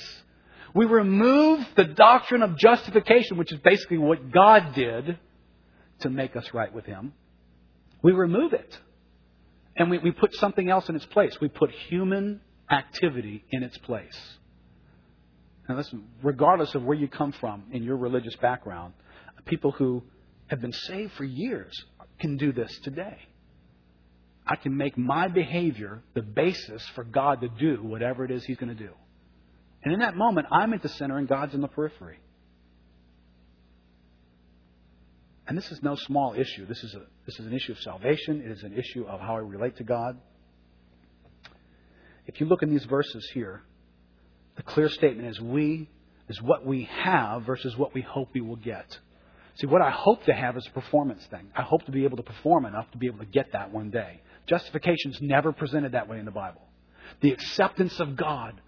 [0.74, 5.18] We remove the doctrine of justification, which is basically what God did
[6.00, 7.12] to make us right with Him.
[8.02, 8.78] We remove it.
[9.76, 11.36] And we, we put something else in its place.
[11.40, 12.40] We put human
[12.70, 14.18] activity in its place.
[15.68, 18.94] Now, listen, regardless of where you come from in your religious background,
[19.44, 20.02] people who
[20.46, 21.72] have been saved for years
[22.20, 23.18] can do this today.
[24.46, 28.56] I can make my behavior the basis for God to do whatever it is He's
[28.56, 28.92] going to do.
[29.82, 32.18] And in that moment, I'm at the center and God's in the periphery.
[35.46, 36.66] And this is no small issue.
[36.66, 38.42] This is, a, this is an issue of salvation.
[38.44, 40.18] It is an issue of how I relate to God.
[42.26, 43.62] If you look in these verses here,
[44.56, 45.88] the clear statement is we
[46.28, 48.98] is what we have versus what we hope we will get.
[49.56, 51.48] See, what I hope to have is a performance thing.
[51.54, 53.90] I hope to be able to perform enough to be able to get that one
[53.90, 54.20] day.
[54.46, 56.62] Justification is never presented that way in the Bible.
[57.20, 58.60] The acceptance of God,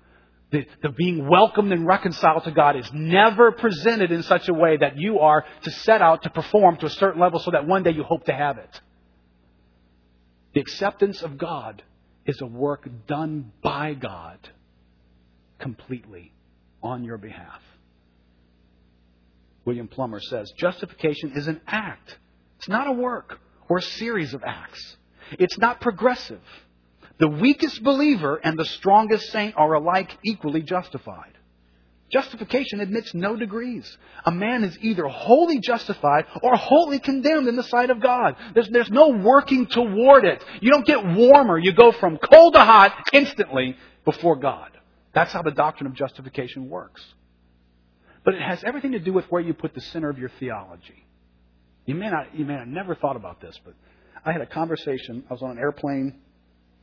[0.51, 4.79] the, the being welcomed and reconciled to God is never presented in such a way
[4.79, 7.83] that you are to set out to perform to a certain level so that one
[7.83, 8.81] day you hope to have it.
[10.55, 11.83] The acceptance of God
[12.25, 14.39] is a work done by God
[15.59, 16.33] completely
[16.83, 17.61] on your behalf.
[19.65, 22.17] William Plumer says justification is an act,
[22.59, 23.39] it's not a work
[23.69, 24.97] or a series of acts.
[25.33, 26.41] It's not progressive.
[27.19, 31.33] The weakest believer and the strongest saint are alike equally justified.
[32.11, 33.99] Justification admits no degrees.
[34.25, 38.37] A man is either wholly justified or wholly condemned in the sight of God.
[38.55, 40.43] There's, there's no working toward it.
[40.61, 41.59] You don't get warmer.
[41.59, 44.71] You go from cold to hot instantly before God.
[45.12, 47.05] That's how the doctrine of justification works.
[48.25, 51.05] But it has everything to do with where you put the center of your theology.
[51.85, 53.75] You may not, you may have never thought about this, but
[54.25, 55.25] I had a conversation.
[55.29, 56.21] I was on an airplane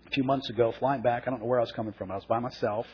[0.08, 1.24] a few months ago, flying back.
[1.28, 2.12] I don't know where I was coming from.
[2.12, 2.86] I was by myself.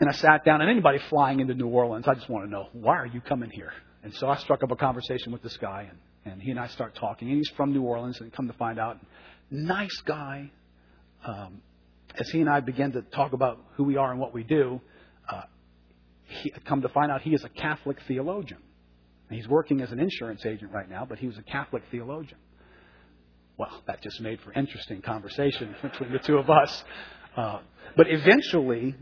[0.00, 2.68] And I sat down, and anybody flying into New Orleans, I just want to know,
[2.72, 3.72] why are you coming here?
[4.02, 6.66] And so I struck up a conversation with this guy, and, and he and I
[6.68, 7.28] start talking.
[7.28, 8.98] And he's from New Orleans, and come to find out,
[9.50, 10.50] nice guy.
[11.24, 11.62] Um,
[12.18, 14.80] as he and I began to talk about who we are and what we do,
[15.30, 15.42] uh,
[16.24, 18.60] he, come to find out he is a Catholic theologian.
[19.28, 22.38] And he's working as an insurance agent right now, but he was a Catholic theologian.
[23.58, 26.84] Well, that just made for interesting conversation between the two of us.
[27.36, 27.60] Uh,
[27.96, 28.94] but eventually,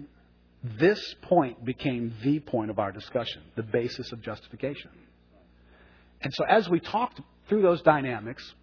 [0.62, 4.90] this point became the point of our discussion, the basis of justification.
[6.20, 8.54] And so, as we talked through those dynamics,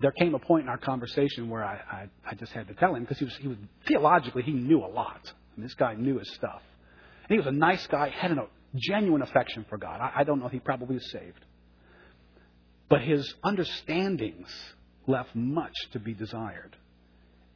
[0.00, 2.94] there came a point in our conversation where I, I, I just had to tell
[2.94, 3.56] him because he was, he was
[3.86, 5.32] theologically he knew a lot.
[5.56, 6.60] And this guy knew his stuff.
[7.28, 8.46] And he was a nice guy, had a
[8.76, 10.00] genuine affection for God.
[10.00, 11.44] I, I don't know, he probably was saved.
[12.88, 14.48] But his understandings
[15.06, 16.76] left much to be desired.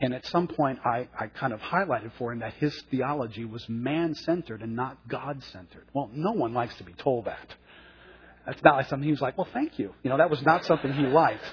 [0.00, 3.68] And at some point, I, I kind of highlighted for him that his theology was
[3.68, 5.84] man centered and not God centered.
[5.92, 7.54] Well, no one likes to be told that.
[8.46, 9.94] That's not like something he was like, well, thank you.
[10.02, 11.44] You know, that was not something he liked.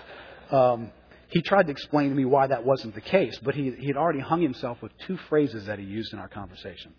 [0.50, 0.92] Um,
[1.28, 3.98] he tried to explain to me why that wasn't the case, but he, he had
[3.98, 6.94] already hung himself with two phrases that he used in our conversation.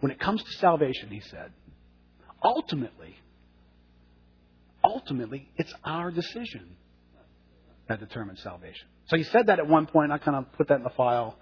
[0.00, 1.52] When it comes to salvation, he said,
[2.42, 3.14] ultimately,
[4.84, 6.76] ultimately, it's our decision
[7.88, 8.86] that determines salvation.
[9.06, 10.12] So he said that at one point.
[10.12, 11.36] I kind of put that in the file.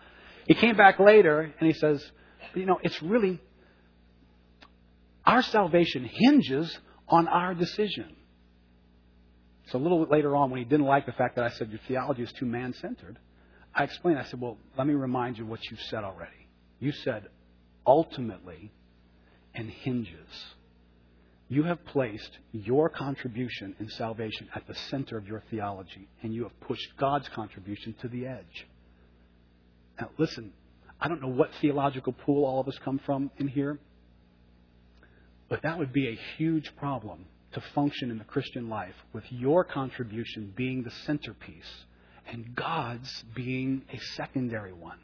[0.46, 2.04] He came back later and he says,
[2.54, 3.40] you know, it's really
[5.24, 6.76] our salvation hinges
[7.08, 8.16] on our decision.
[9.66, 11.70] So a little bit later on, when he didn't like the fact that I said
[11.70, 13.18] your theology is too man centered,
[13.72, 14.18] I explained.
[14.18, 16.48] I said, well, let me remind you what you've said already.
[16.80, 17.28] You said
[17.86, 18.72] ultimately
[19.54, 20.54] and hinges.
[21.50, 26.44] You have placed your contribution in salvation at the center of your theology, and you
[26.44, 28.68] have pushed God's contribution to the edge.
[30.00, 30.52] Now, listen,
[31.00, 33.80] I don't know what theological pool all of us come from in here,
[35.48, 39.64] but that would be a huge problem to function in the Christian life with your
[39.64, 41.84] contribution being the centerpiece
[42.28, 45.00] and God's being a secondary one.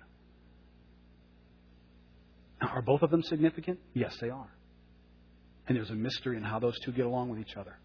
[2.62, 3.80] Now, are both of them significant?
[3.94, 4.55] Yes, they are.
[5.66, 7.76] And there's a mystery in how those two get along with each other.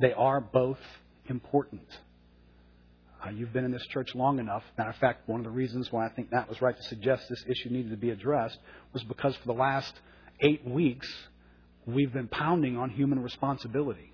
[0.00, 0.78] They are both
[1.26, 1.86] important.
[3.24, 4.62] Uh, you've been in this church long enough.
[4.76, 7.24] Matter of fact, one of the reasons why I think Matt was right to suggest
[7.28, 8.58] this issue needed to be addressed
[8.92, 9.92] was because for the last
[10.40, 11.10] eight weeks,
[11.86, 14.12] we've been pounding on human responsibility.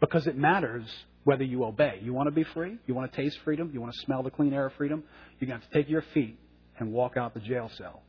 [0.00, 0.84] Because it matters
[1.24, 2.00] whether you obey.
[2.02, 2.76] You want to be free?
[2.86, 3.70] You want to taste freedom?
[3.72, 5.04] You want to smell the clean air of freedom?
[5.38, 6.38] You're going to have to take your feet
[6.78, 8.02] and walk out the jail cell.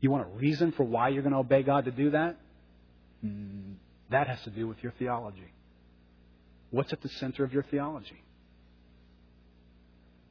[0.00, 2.36] You want a reason for why you're going to obey God to do that?
[3.24, 3.74] Mm,
[4.10, 5.52] that has to do with your theology.
[6.70, 8.22] What's at the center of your theology?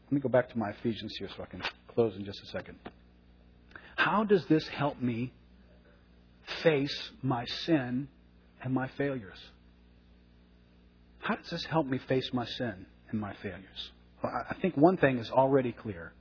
[0.06, 1.62] Let me go back to my Ephesians here so I can
[1.94, 2.78] close in just a second.
[3.98, 5.34] How does this help me
[6.64, 8.08] face my sin
[8.64, 9.40] and my failures?
[11.20, 13.92] How does this help me face my sin and my failures?
[14.24, 16.14] I think one thing is already clear.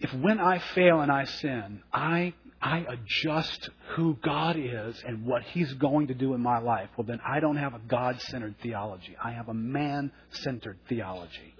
[0.00, 5.42] If when I fail and I sin, I, I adjust who God is and what
[5.42, 8.56] He's going to do in my life, well, then I don't have a God centered
[8.62, 9.16] theology.
[9.22, 11.54] I have a man centered theology.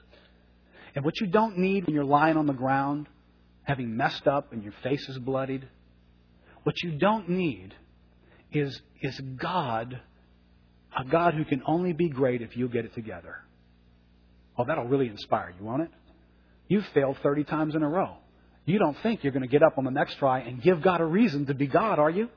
[0.94, 3.08] And what you don't need when you're lying on the ground,
[3.62, 5.66] having messed up and your face is bloodied,
[6.62, 7.74] what you don't need
[8.52, 10.00] is, is God,
[10.96, 13.36] a God who can only be great if you get it together.
[14.58, 15.90] Oh, that'll really inspire you, won't it?
[16.68, 18.16] You've failed 30 times in a row.
[18.66, 21.00] You don't think you're going to get up on the next try and give God
[21.00, 22.28] a reason to be God, are you?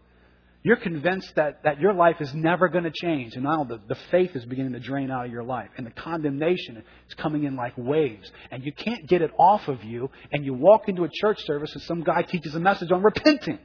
[0.61, 3.95] You're convinced that, that your life is never going to change, and now the, the
[4.11, 7.55] faith is beginning to drain out of your life, and the condemnation is coming in
[7.55, 11.09] like waves, and you can't get it off of you, and you walk into a
[11.21, 13.57] church service and some guy teaches a message on repenting,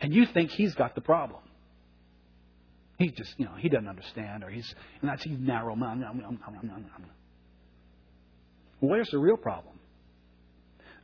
[0.00, 1.40] and you think he's got the problem.
[2.98, 5.74] He just, you know, he doesn't understand, or he's, and that's he's narrow.
[5.74, 6.06] Minded.
[8.78, 9.74] Where's the real problem?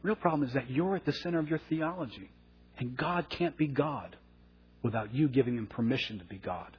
[0.02, 2.30] Real problem is that you're at the center of your theology,
[2.78, 4.16] and God can't be God
[4.82, 6.76] without you giving him permission to be God.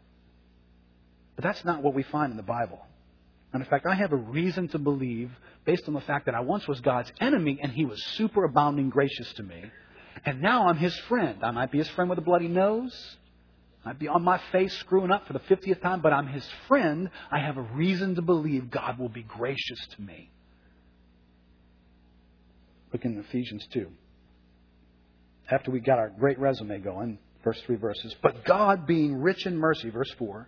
[1.35, 2.79] But that's not what we find in the Bible.
[3.51, 5.31] And in fact, I have a reason to believe,
[5.65, 8.89] based on the fact that I once was God's enemy and he was super abounding
[8.89, 9.63] gracious to me,
[10.25, 11.39] and now I'm his friend.
[11.43, 13.17] I might be his friend with a bloody nose.
[13.83, 16.47] I might be on my face screwing up for the 50th time, but I'm his
[16.67, 17.09] friend.
[17.31, 20.29] I have a reason to believe God will be gracious to me.
[22.91, 23.87] Look in Ephesians 2.
[25.51, 28.15] After we got our great resume going, first three verses.
[28.21, 30.47] But God, being rich in mercy, verse 4,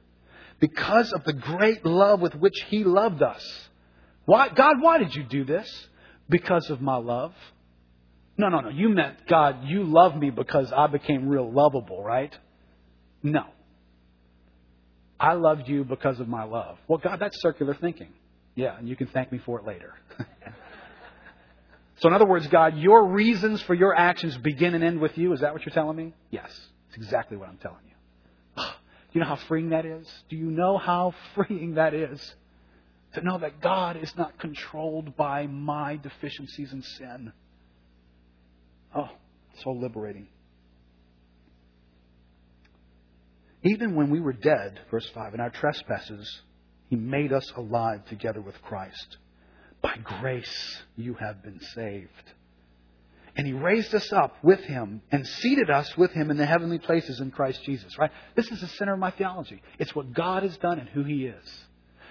[0.59, 3.43] because of the great love with which He loved us.
[4.25, 5.87] Why, God, why did you do this?
[6.29, 7.33] Because of my love?
[8.37, 8.69] No, no, no.
[8.69, 12.35] You meant, God, you love me because I became real lovable, right?
[13.23, 13.45] No.
[15.19, 16.77] I loved you because of my love.
[16.87, 18.09] Well, God, that's circular thinking.
[18.55, 19.93] Yeah, and you can thank me for it later.
[22.01, 25.33] So, in other words, God, your reasons for your actions begin and end with you.
[25.33, 26.13] Is that what you're telling me?
[26.31, 26.49] Yes.
[26.87, 28.63] It's exactly what I'm telling you.
[29.13, 30.07] Do you know how freeing that is?
[30.29, 32.35] Do you know how freeing that is?
[33.13, 37.33] To know that God is not controlled by my deficiencies and sin.
[38.95, 39.09] Oh,
[39.63, 40.27] so liberating.
[43.63, 46.41] Even when we were dead, verse 5, in our trespasses,
[46.89, 49.17] He made us alive together with Christ.
[49.81, 52.33] By grace you have been saved.
[53.35, 56.79] And he raised us up with him and seated us with him in the heavenly
[56.79, 58.11] places in Christ Jesus, right?
[58.35, 59.61] This is the center of my theology.
[59.79, 61.65] It's what God has done and who he is.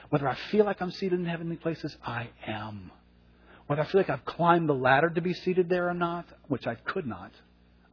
[0.08, 2.90] Whether I feel like I'm seated in heavenly places, I am.
[3.66, 6.66] Whether I feel like I've climbed the ladder to be seated there or not, which
[6.66, 7.30] I could not,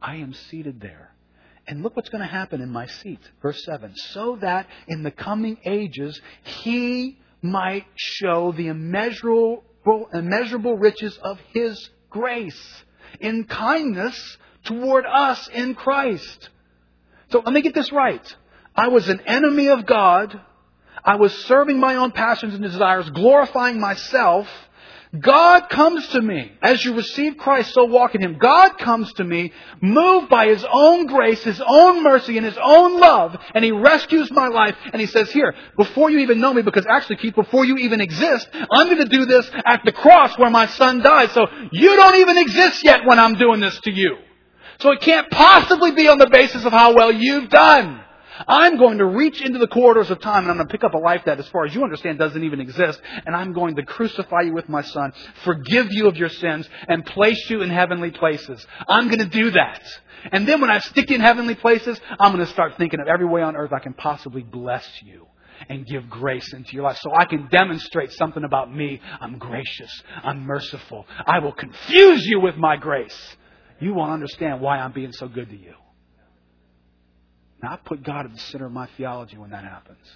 [0.02, 1.14] I am seated there.
[1.68, 3.20] And look what's going to happen in my seat.
[3.42, 3.94] Verse 7.
[3.94, 9.64] So that in the coming ages he might show the immeasurable
[10.12, 12.82] immeasurable riches of His grace
[13.20, 16.50] in kindness toward us in Christ.
[17.30, 18.36] So let me get this right.
[18.74, 20.40] I was an enemy of God.
[21.04, 24.48] I was serving my own passions and desires, glorifying myself,
[25.18, 26.52] God comes to me.
[26.60, 28.36] As you receive Christ, so walk in Him.
[28.38, 33.00] God comes to me, moved by His own grace, His own mercy, and His own
[33.00, 36.62] love, and He rescues my life, and He says, here, before you even know me,
[36.62, 40.36] because actually, Keith, before you even exist, I'm going to do this at the cross
[40.38, 43.90] where my son died, so you don't even exist yet when I'm doing this to
[43.90, 44.18] you.
[44.80, 48.04] So it can't possibly be on the basis of how well you've done.
[48.46, 50.94] I'm going to reach into the corridors of time and I'm going to pick up
[50.94, 53.00] a life that, as far as you understand, doesn't even exist.
[53.26, 55.12] And I'm going to crucify you with my son,
[55.44, 58.64] forgive you of your sins, and place you in heavenly places.
[58.88, 59.82] I'm going to do that.
[60.32, 63.08] And then when I stick you in heavenly places, I'm going to start thinking of
[63.08, 65.26] every way on earth I can possibly bless you
[65.68, 69.00] and give grace into your life so I can demonstrate something about me.
[69.20, 70.02] I'm gracious.
[70.22, 71.06] I'm merciful.
[71.26, 73.36] I will confuse you with my grace.
[73.80, 75.74] You won't understand why I'm being so good to you.
[77.62, 80.06] Now, I put God at the center of my theology when that happens.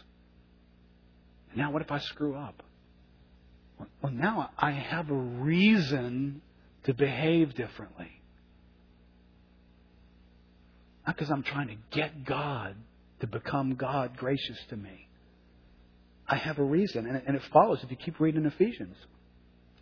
[1.56, 2.62] now, what if I screw up?
[4.00, 6.40] Well, now I have a reason
[6.84, 8.10] to behave differently.
[11.06, 12.76] Not because I'm trying to get God
[13.20, 15.08] to become God gracious to me.
[16.28, 18.96] I have a reason, and it follows if you keep reading Ephesians.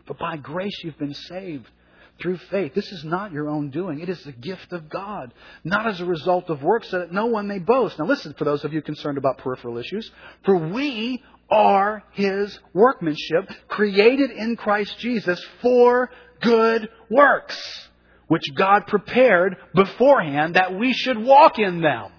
[0.06, 1.68] But by grace you've been saved
[2.20, 2.74] through faith.
[2.74, 4.00] This is not your own doing.
[4.00, 5.32] It is the gift of God,
[5.64, 7.98] not as a result of works, so that no one may boast.
[7.98, 10.10] Now listen, for those of you concerned about peripheral issues,
[10.44, 16.10] for we are His workmanship, created in Christ Jesus for
[16.40, 17.88] good works,
[18.28, 22.12] which God prepared beforehand that we should walk in them.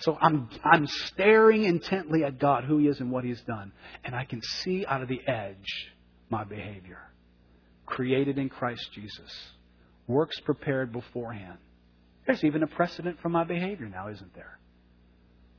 [0.00, 3.72] So I'm, I'm staring intently at God, who He is and what He's done.
[4.04, 5.92] And I can see out of the edge
[6.30, 7.00] my behavior.
[7.88, 9.32] Created in Christ Jesus.
[10.06, 11.58] Works prepared beforehand.
[12.26, 14.58] There's even a precedent for my behavior now, isn't there?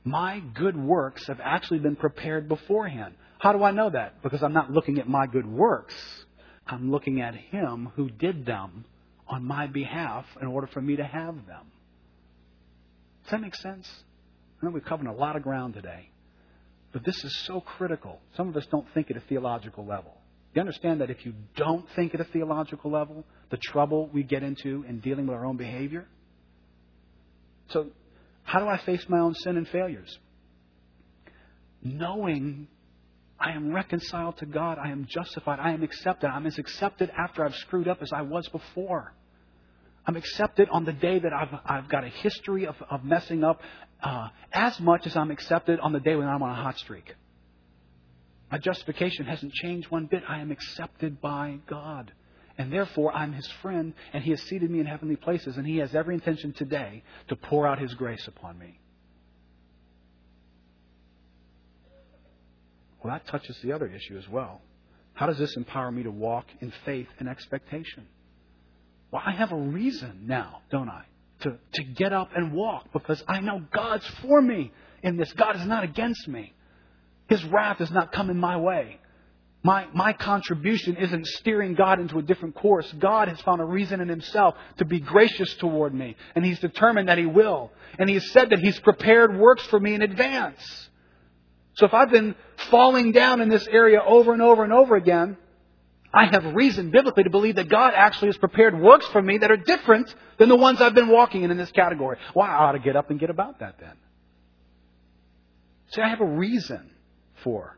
[0.04, 3.14] My good works have actually been prepared beforehand.
[3.40, 4.22] How do I know that?
[4.22, 5.94] Because I'm not looking at my good works.
[6.66, 8.84] I'm looking at Him who did them
[9.26, 11.66] on my behalf in order for me to have them.
[13.24, 13.90] Does that make sense?
[14.62, 16.10] I know we've covered a lot of ground today,
[16.92, 18.20] but this is so critical.
[18.36, 20.16] Some of us don't think at a theological level.
[20.54, 24.42] You understand that if you don't think at a theological level, the trouble we get
[24.42, 26.08] into in dealing with our own behavior?
[27.68, 27.86] So,
[28.42, 30.18] how do I face my own sin and failures?
[31.82, 32.66] Knowing
[33.38, 36.28] I am reconciled to God, I am justified, I am accepted.
[36.28, 39.14] I'm as accepted after I've screwed up as I was before.
[40.04, 43.60] I'm accepted on the day that I've, I've got a history of, of messing up
[44.02, 47.14] uh, as much as I'm accepted on the day when I'm on a hot streak.
[48.50, 50.22] My justification hasn't changed one bit.
[50.28, 52.12] I am accepted by God.
[52.58, 55.78] And therefore, I'm His friend, and He has seated me in heavenly places, and He
[55.78, 58.78] has every intention today to pour out His grace upon me.
[63.02, 64.60] Well, that touches the other issue as well.
[65.14, 68.06] How does this empower me to walk in faith and expectation?
[69.10, 71.04] Well, I have a reason now, don't I,
[71.42, 74.72] to, to get up and walk because I know God's for me
[75.02, 75.32] in this.
[75.32, 76.52] God is not against me.
[77.30, 78.98] His wrath is not coming my way.
[79.62, 82.92] My, my contribution isn't steering God into a different course.
[82.98, 87.08] God has found a reason in Himself to be gracious toward me, and He's determined
[87.08, 87.70] that He will.
[87.98, 90.88] And He has said that He's prepared works for me in advance.
[91.74, 92.34] So if I've been
[92.68, 95.36] falling down in this area over and over and over again,
[96.12, 99.52] I have reason biblically to believe that God actually has prepared works for me that
[99.52, 102.16] are different than the ones I've been walking in in this category.
[102.34, 103.92] Well, I ought to get up and get about that then.
[105.92, 106.90] See, I have a reason
[107.42, 107.76] for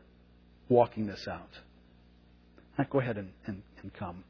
[0.69, 1.49] walking this out.
[2.89, 4.23] Go ahead and, and, and come.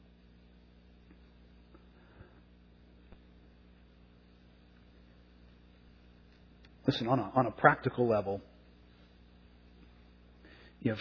[6.85, 8.41] Listen, on a, on a practical level,
[10.81, 10.99] if,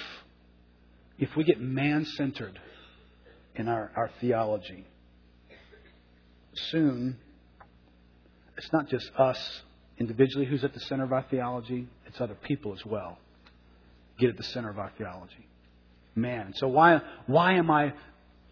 [1.18, 2.58] if we get man centered
[3.56, 4.86] in our, our theology.
[6.54, 7.16] Soon,
[8.56, 9.62] it's not just us
[9.98, 13.18] individually who's at the center of our theology, it's other people as well.
[14.18, 15.48] Get at the center of our theology.
[16.14, 16.52] Man.
[16.56, 17.94] So why why am I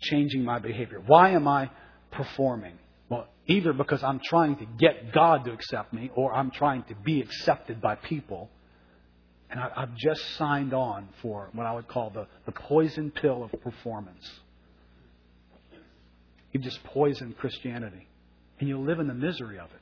[0.01, 1.03] changing my behavior?
[1.07, 1.71] Why am I
[2.11, 2.79] performing?
[3.09, 6.95] Well, either because I'm trying to get God to accept me or I'm trying to
[6.95, 8.51] be accepted by people.
[9.51, 13.43] And I, have just signed on for what I would call the, the poison pill
[13.43, 14.31] of performance.
[16.53, 18.07] You've just poisoned Christianity.
[18.61, 19.81] And you'll live in the misery of it.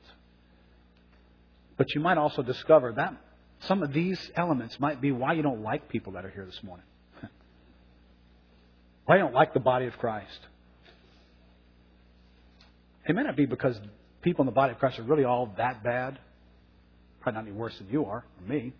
[1.77, 3.15] But you might also discover that
[3.67, 6.59] some of these elements might be why you don't like people that are here this
[6.63, 6.85] morning.
[9.05, 10.39] why you don't like the body of Christ.
[13.05, 13.79] It may not be because
[14.21, 16.19] people in the body of Christ are really all that bad.
[17.21, 18.73] Probably not any worse than you are, or me.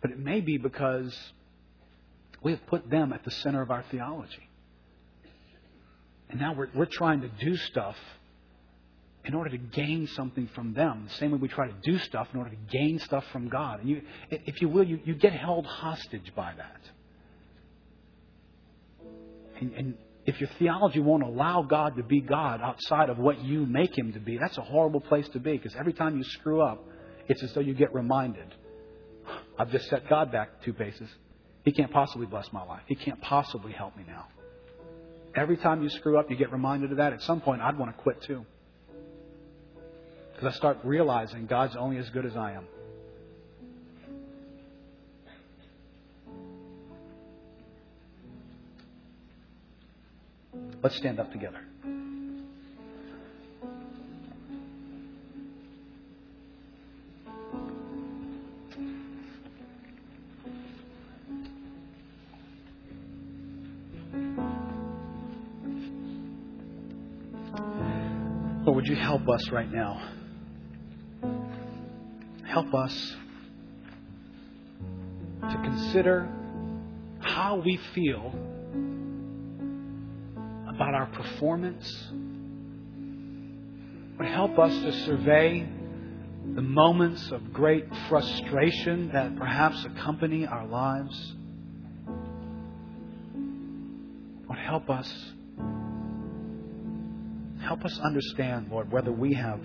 [0.00, 1.16] But it may be because
[2.42, 4.48] we have put them at the center of our theology.
[6.28, 7.96] And now we're, we're trying to do stuff
[9.24, 11.06] in order to gain something from them.
[11.08, 13.80] The same way we try to do stuff in order to gain stuff from God.
[13.80, 16.80] And you, if you will, you, you get held hostage by that.
[19.60, 19.94] And, and
[20.24, 24.12] if your theology won't allow God to be God outside of what you make Him
[24.14, 26.82] to be, that's a horrible place to be because every time you screw up,
[27.28, 28.54] it's as though you get reminded.
[29.58, 31.08] I've just set God back two paces.
[31.64, 32.82] He can't possibly bless my life.
[32.86, 34.28] He can't possibly help me now.
[35.34, 37.12] Every time you screw up, you get reminded of that.
[37.12, 38.44] At some point, I'd want to quit too.
[40.40, 42.66] Because I start realizing God's only as good as I am.
[50.82, 51.60] Let's stand up together.
[68.80, 70.19] would you help us right now?
[72.50, 73.16] Help us
[75.42, 76.28] to consider
[77.20, 78.34] how we feel
[80.68, 82.08] about our performance.
[84.18, 85.68] Would help us to survey
[86.56, 91.34] the moments of great frustration that perhaps accompany our lives.
[94.48, 95.32] Would help us
[97.62, 99.60] Help us understand, Lord, whether we have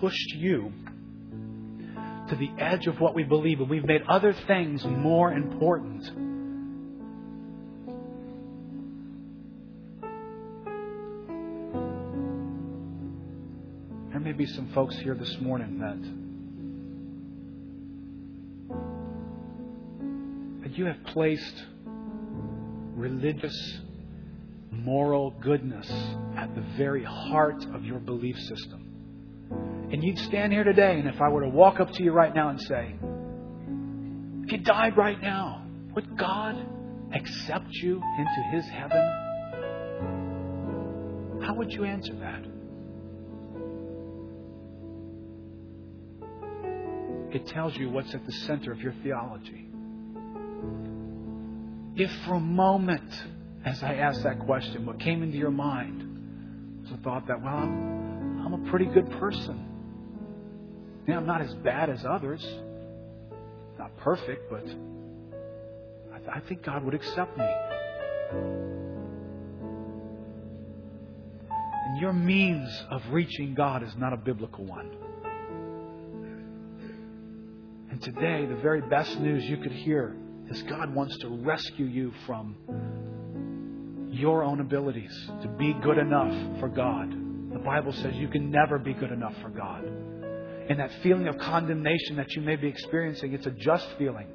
[0.00, 0.72] pushed you
[2.32, 6.02] to the edge of what we believe and we've made other things more important.
[14.10, 16.00] There may be some folks here this morning that
[20.62, 21.64] that you have placed
[22.94, 23.78] religious
[24.70, 25.90] moral goodness
[26.38, 28.81] at the very heart of your belief system.
[29.92, 32.34] And you'd stand here today, and if I were to walk up to you right
[32.34, 32.94] now and say,
[34.44, 36.56] If you died right now, would God
[37.12, 39.02] accept you into His heaven?
[41.42, 42.42] How would you answer that?
[47.36, 49.68] It tells you what's at the center of your theology.
[51.96, 53.12] If for a moment
[53.66, 57.56] as I asked that question, what came into your mind was the thought that, well,
[57.56, 59.68] I'm, I'm a pretty good person.
[61.08, 62.44] I'm not as bad as others.
[63.78, 64.64] Not perfect, but
[66.14, 67.48] I, th- I think God would accept me.
[71.86, 74.90] And your means of reaching God is not a biblical one.
[77.90, 80.16] And today, the very best news you could hear
[80.48, 82.56] is God wants to rescue you from
[84.10, 87.10] your own abilities to be good enough for God.
[87.52, 89.84] The Bible says you can never be good enough for God.
[90.68, 94.28] And that feeling of condemnation that you may be experiencing, it's a just feeling.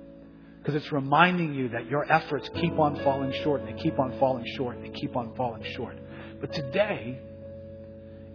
[0.57, 4.17] Because it's reminding you that your efforts keep on falling short, and they keep on
[4.19, 5.97] falling short, and they keep on falling short.
[6.41, 7.19] But today,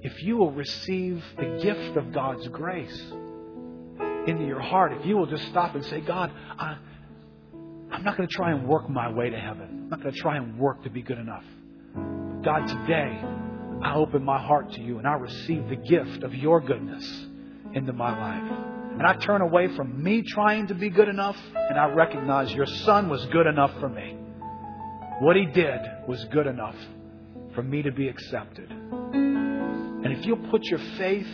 [0.03, 3.01] if you will receive the gift of God's grace
[4.27, 6.77] into your heart, if you will just stop and say, God, I,
[7.91, 9.83] I'm not going to try and work my way to heaven.
[9.85, 11.45] I'm not going to try and work to be good enough.
[12.43, 13.23] God, today,
[13.83, 17.27] I open my heart to you and I receive the gift of your goodness
[17.75, 18.59] into my life.
[18.93, 22.67] And I turn away from me trying to be good enough and I recognize your
[22.67, 24.17] son was good enough for me.
[25.21, 26.77] What he did was good enough
[27.55, 28.71] for me to be accepted.
[28.71, 31.29] And if you'll put your faith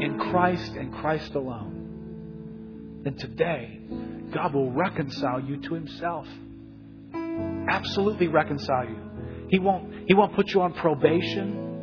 [0.00, 3.80] in Christ and Christ alone, then today
[4.32, 6.26] God will reconcile you to Himself.
[7.68, 8.96] Absolutely reconcile you.
[9.50, 11.73] He won't, he won't put you on probation.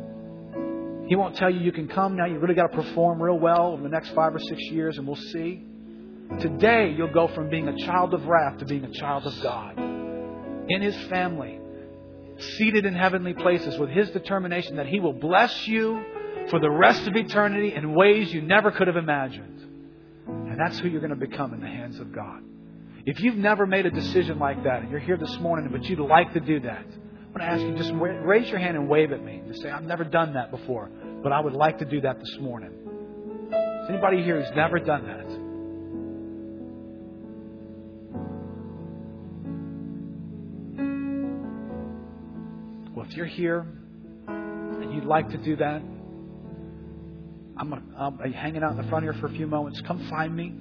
[1.06, 2.26] He won't tell you you can come now.
[2.26, 5.06] You've really got to perform real well over the next five or six years, and
[5.06, 5.62] we'll see.
[6.40, 9.78] Today, you'll go from being a child of wrath to being a child of God.
[9.78, 11.58] In His family,
[12.38, 16.02] seated in heavenly places with His determination that He will bless you
[16.48, 19.60] for the rest of eternity in ways you never could have imagined.
[20.26, 22.42] And that's who you're going to become in the hands of God.
[23.04, 25.98] If you've never made a decision like that and you're here this morning, but you'd
[25.98, 26.86] like to do that,
[27.34, 27.92] I want to ask you just
[28.26, 29.42] raise your hand and wave at me.
[29.48, 30.90] Just say, I've never done that before,
[31.22, 32.72] but I would like to do that this morning.
[33.50, 35.26] Is anybody here who's never done that?
[42.94, 43.66] Well, if you're here
[44.28, 45.80] and you'd like to do that,
[47.56, 49.80] I'm, going I'm hanging out in the front here for a few moments.
[49.86, 50.54] Come find me.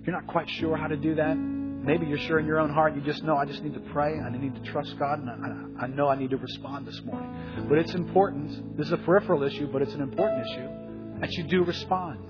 [0.00, 1.36] If you're not quite sure how to do that,
[1.84, 4.18] maybe you're sure in your own heart you just know I just need to pray.
[4.18, 5.30] I need to trust God, and
[5.78, 7.66] I, I know I need to respond this morning.
[7.68, 8.76] But it's important.
[8.76, 12.20] This is a peripheral issue, but it's an important issue that you do respond.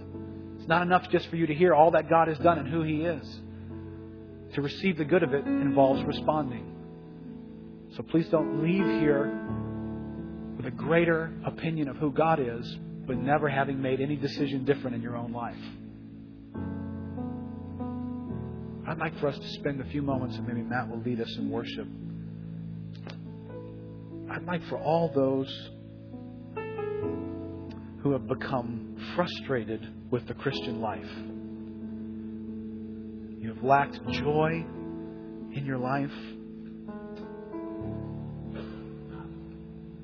[0.58, 2.82] It's not enough just for you to hear all that God has done and who
[2.82, 3.40] He is.
[4.54, 6.70] To receive the good of it involves responding.
[7.96, 9.32] So please don't leave here
[10.56, 14.96] with a greater opinion of who God is but never having made any decision different
[14.96, 15.56] in your own life.
[18.86, 21.34] I'd like for us to spend a few moments, and maybe Matt will lead us
[21.38, 21.86] in worship.
[24.30, 25.70] I'd like for all those
[28.02, 31.08] who have become frustrated with the Christian life.
[33.40, 34.64] You have lacked joy
[35.54, 36.10] in your life.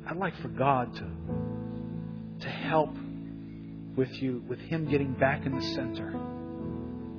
[0.08, 1.06] I'd like for God to
[2.40, 2.94] to help
[3.96, 6.08] with you, with Him getting back in the center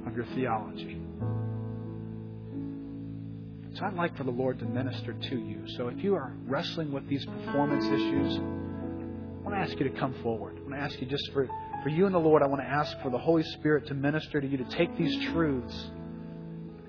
[0.08, 1.01] of your theology.
[3.84, 5.64] I'd like for the Lord to minister to you.
[5.76, 10.00] So if you are wrestling with these performance issues, I want to ask you to
[10.00, 10.58] come forward.
[10.58, 11.50] I want to ask you just for,
[11.82, 14.40] for you and the Lord, I want to ask for the Holy Spirit to minister
[14.40, 15.90] to you, to take these truths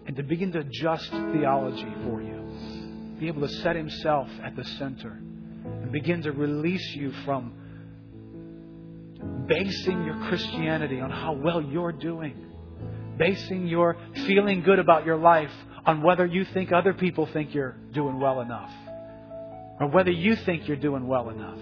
[0.07, 3.17] and to begin to adjust theology for you.
[3.19, 7.55] Be able to set Himself at the center and begin to release you from
[9.47, 12.35] basing your Christianity on how well you're doing,
[13.17, 15.53] basing your feeling good about your life
[15.85, 18.71] on whether you think other people think you're doing well enough,
[19.81, 21.59] or whether you think you're doing well enough.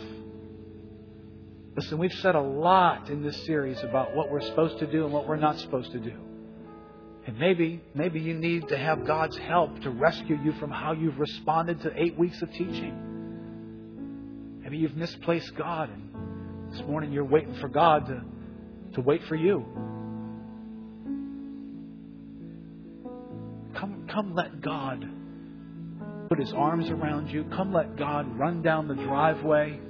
[1.76, 5.12] Listen, we've said a lot in this series about what we're supposed to do and
[5.12, 6.12] what we're not supposed to do.
[7.26, 11.18] And maybe, maybe you need to have God's help to rescue you from how you've
[11.18, 14.58] responded to eight weeks of teaching.
[14.62, 18.22] Maybe you've misplaced God, and this morning you're waiting for God to,
[18.94, 19.64] to wait for you.
[24.11, 25.08] Come, let God
[26.28, 27.44] put his arms around you.
[27.56, 29.80] Come let God run down the driveway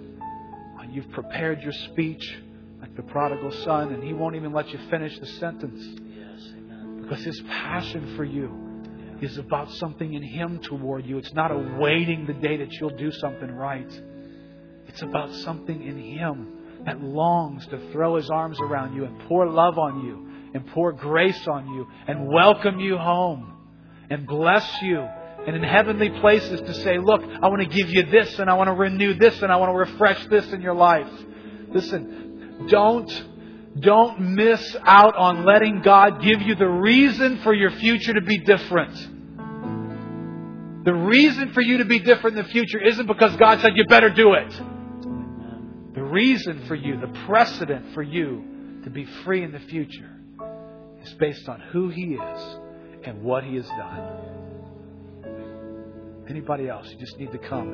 [0.80, 2.38] uh, you've prepared your speech
[2.80, 5.82] like the prodigal son, and he won't even let you finish the sentence.
[5.82, 7.02] Yes, amen.
[7.02, 11.18] Because his passion for you is about something in him toward you.
[11.18, 14.02] It's not awaiting the day that you'll do something right.
[14.86, 19.46] It's about something in him that longs to throw his arms around you and pour
[19.46, 23.59] love on you and pour grace on you and welcome you home
[24.10, 24.98] and bless you
[25.46, 28.54] and in heavenly places to say, look, I want to give you this and I
[28.54, 31.10] want to renew this and I want to refresh this in your life.
[31.68, 33.10] Listen, don't,
[33.80, 38.38] don't miss out on letting God give you the reason for your future to be
[38.38, 38.94] different.
[40.84, 43.86] The reason for you to be different in the future isn't because God said you
[43.86, 44.52] better do it.
[45.94, 50.10] The reason for you, the precedent for you to be free in the future
[51.02, 52.59] is based on who He is
[53.04, 54.18] and what He has done.
[56.28, 57.72] Anybody else, you just need to come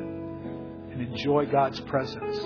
[0.90, 2.38] and enjoy God's presence.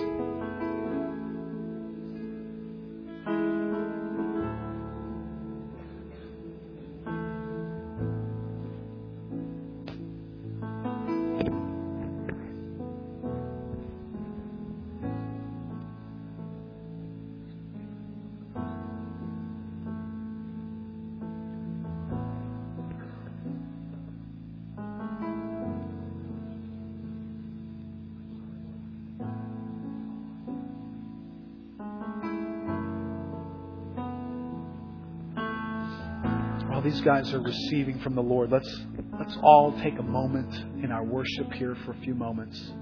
[37.01, 38.80] Guys are receiving from the Lord, let's,
[39.18, 42.72] let's all take a moment in our worship here for a few moments.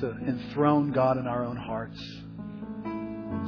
[0.00, 1.98] To enthrone God in our own hearts,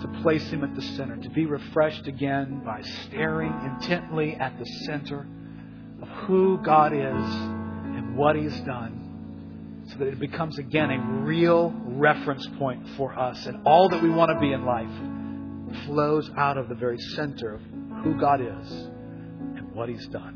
[0.02, 4.64] to place Him at the center, to be refreshed again by staring intently at the
[4.86, 5.26] center
[6.00, 11.74] of who God is and what He's done, so that it becomes again a real
[11.84, 13.46] reference point for us.
[13.46, 17.54] And all that we want to be in life flows out of the very center
[17.54, 17.60] of
[18.04, 18.88] who God is
[19.78, 20.34] what He's done.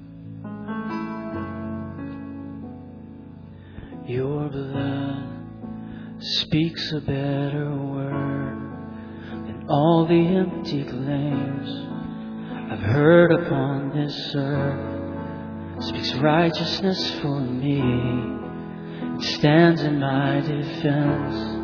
[4.06, 8.60] Your blood speaks a better word
[9.46, 11.88] than all the empty claims
[12.70, 15.82] I've heard upon this earth.
[15.86, 21.58] Speaks righteousness for me and stands in my defense.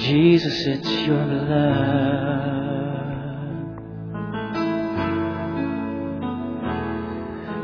[0.00, 2.61] Jesus, it's your blood.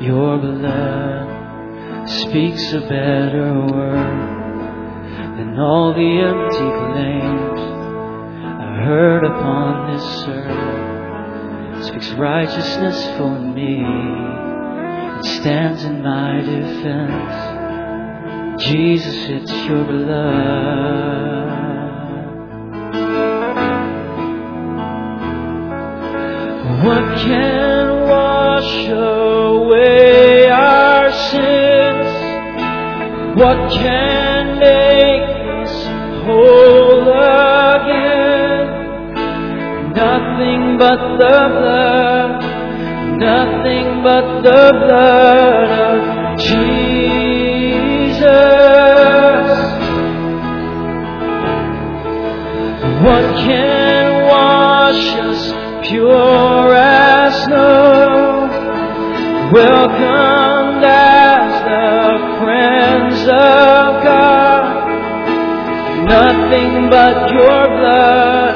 [0.01, 4.39] Your blood speaks a better word
[5.37, 7.61] than all the empty claims
[8.63, 11.79] I've heard upon this earth.
[11.79, 17.59] It speaks righteousness for me and stands in my defense.
[18.63, 21.49] Jesus, it's your blood.
[26.85, 27.58] What can
[33.39, 35.29] What can make
[35.63, 35.75] us
[36.27, 37.09] whole
[37.79, 38.67] again?
[39.95, 42.43] Nothing but the blood,
[43.21, 46.79] nothing but the blood of Jesus.
[53.05, 55.53] What can wash us
[55.89, 58.09] pure as snow?
[59.53, 59.88] welcomed
[66.91, 68.55] but your blood,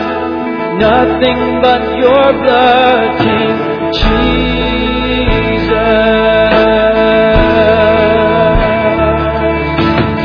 [0.78, 3.56] nothing but your blood, King
[3.92, 4.32] Jesus.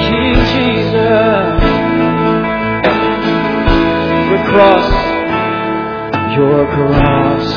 [0.07, 1.57] King Jesus,
[4.29, 4.89] your cross,
[6.37, 7.47] your cross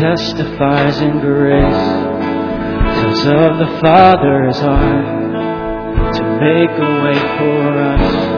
[0.00, 1.86] testifies in grace,
[2.98, 8.35] tells of the Father's heart to make a way for us.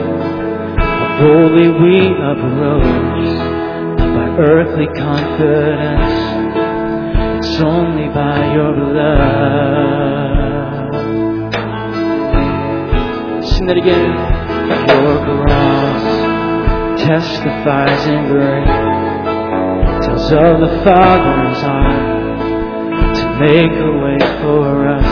[1.19, 3.29] Holy, we approach
[3.99, 6.15] by earthly confidence.
[7.39, 9.35] It's only by your love.
[13.45, 14.15] Sing that again.
[14.71, 16.05] Your cross
[17.03, 18.79] testifies in grace,
[20.07, 25.11] tells of the Father's heart to make a way for us.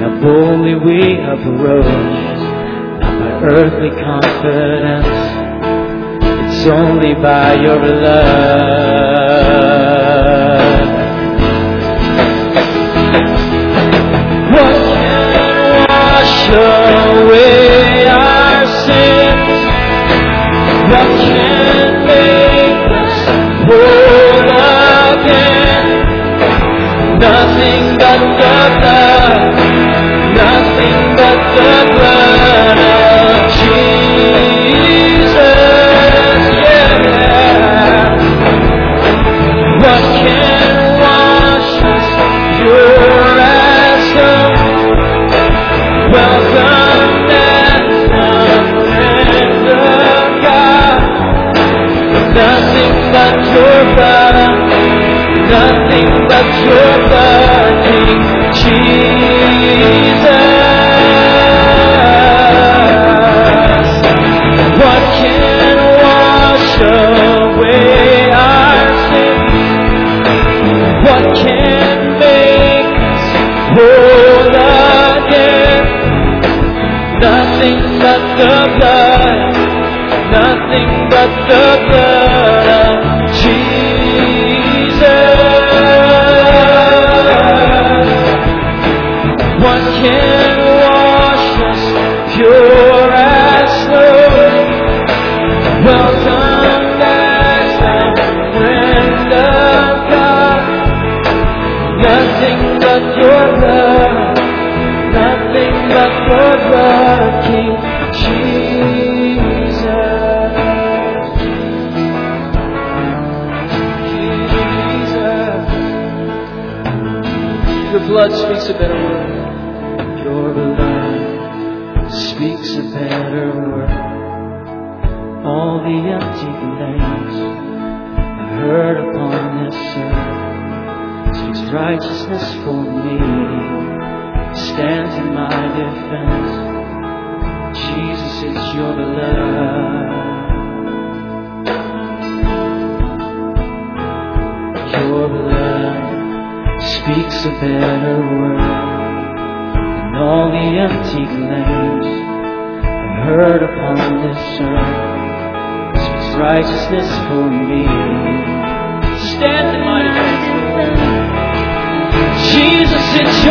[0.00, 2.17] Now boldly we approach
[3.42, 5.06] earthly confidence.
[6.56, 9.77] It's only by your love.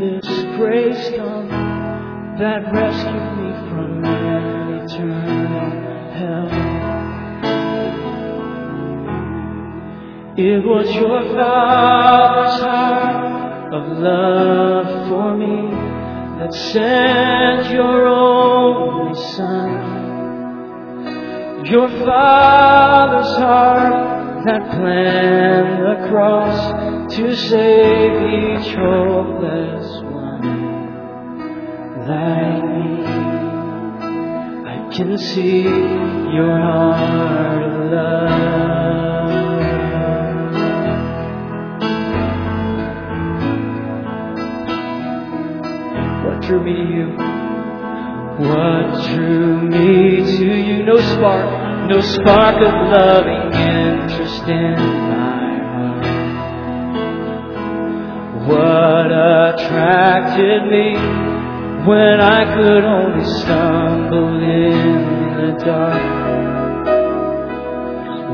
[0.00, 1.48] this grace come
[2.38, 4.02] that rescued me from
[4.82, 5.70] eternal
[6.16, 6.48] hell?
[10.38, 15.68] It was your Father's heart of love for me
[16.38, 19.90] that sent your only Son.
[21.66, 26.58] Your Father's heart that planned the cross
[27.16, 28.12] to save
[28.62, 29.79] each hopeless
[34.92, 39.30] can see your heart of love.
[46.24, 47.06] What drew me to you?
[48.48, 50.82] What drew me to you?
[50.82, 56.04] No spark, no spark of loving interest in my heart.
[58.48, 59.12] What
[59.54, 61.19] attracted me
[61.86, 66.02] when I could only stumble in the dark?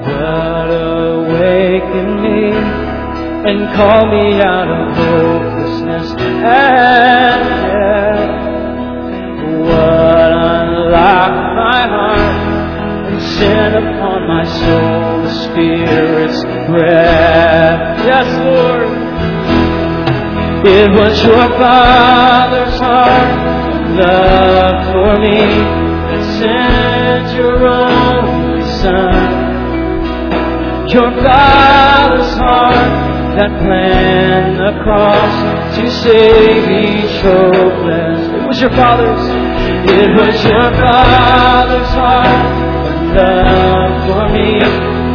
[0.02, 2.51] What awakened me
[3.48, 8.27] and called me out of hopelessness and death?
[9.62, 18.05] What unlocked my heart and sent upon my soul the Spirit's breath?
[18.05, 19.05] Yes, Lord.
[20.68, 23.30] It was your Father's heart,
[23.94, 25.38] love for me,
[26.10, 29.28] that sent your only Son.
[30.88, 32.90] Your Father's heart
[33.38, 38.26] that planned the cross to save each hopeless.
[38.34, 39.22] It was your Father's.
[39.88, 42.66] It was your Father's heart
[43.14, 44.59] love for me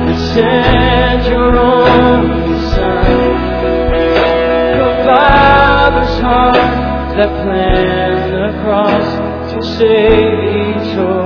[0.07, 2.50] that sent your only
[5.11, 11.20] Father's heart that planned the cross to save each hopeless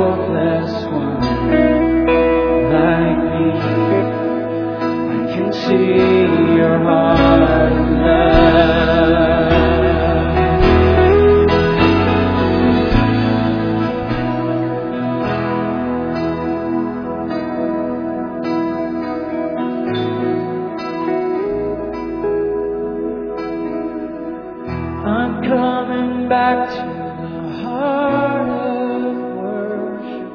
[25.05, 30.31] I'm coming back to the heart of worship,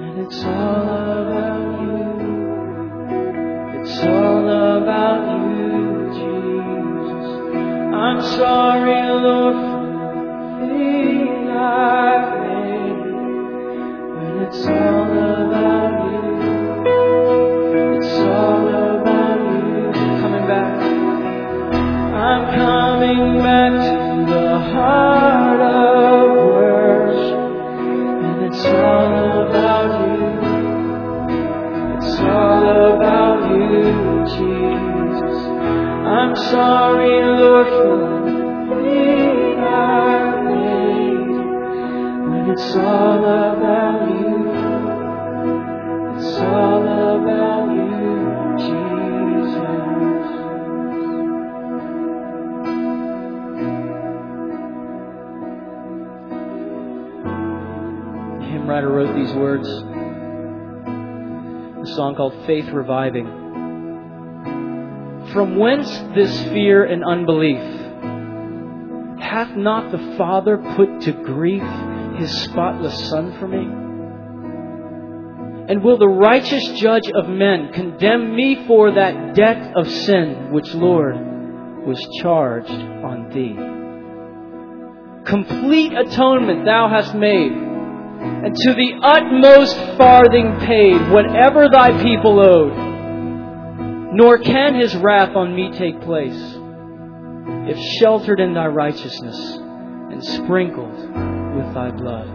[0.00, 2.00] and it's all about you.
[3.82, 4.48] It's all
[4.78, 7.26] about you, Jesus.
[7.94, 8.71] I'm sorry,
[36.50, 37.64] sorry, the
[38.68, 41.38] thing I made,
[42.28, 44.36] but it's all about you.
[46.16, 47.90] It's all about you,
[48.58, 48.82] Jesus.
[58.38, 59.68] The hymn writer wrote these words.
[61.82, 63.41] A song called Faith Reviving.
[65.32, 67.62] From whence this fear and unbelief?
[69.18, 71.62] Hath not the Father put to grief
[72.18, 73.64] his spotless Son for me?
[75.72, 80.74] And will the righteous judge of men condemn me for that debt of sin which,
[80.74, 81.16] Lord,
[81.86, 83.56] was charged on thee?
[85.24, 92.91] Complete atonement thou hast made, and to the utmost farthing paid whatever thy people owed.
[94.14, 96.58] Nor can his wrath on me take place,
[97.66, 100.98] if sheltered in thy righteousness and sprinkled
[101.56, 102.28] with thy blood.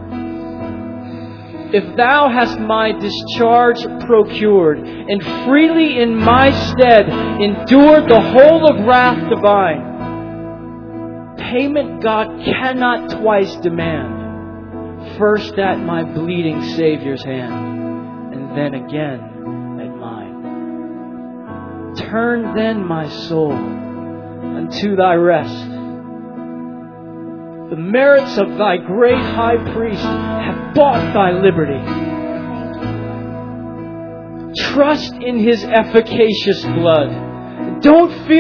[1.75, 8.85] If thou hast my discharge procured, and freely in my stead endured the whole of
[8.87, 9.85] wrath divine,
[11.37, 19.36] payment God cannot twice demand first at my bleeding Savior's hand, and then again
[21.99, 22.09] mine.
[22.09, 25.69] Turn then, my soul, unto thy rest.
[27.69, 31.83] The merits of thy great high priest have bought thy liberty.
[34.73, 37.81] Trust in his efficacious blood.
[37.81, 38.35] Don't fear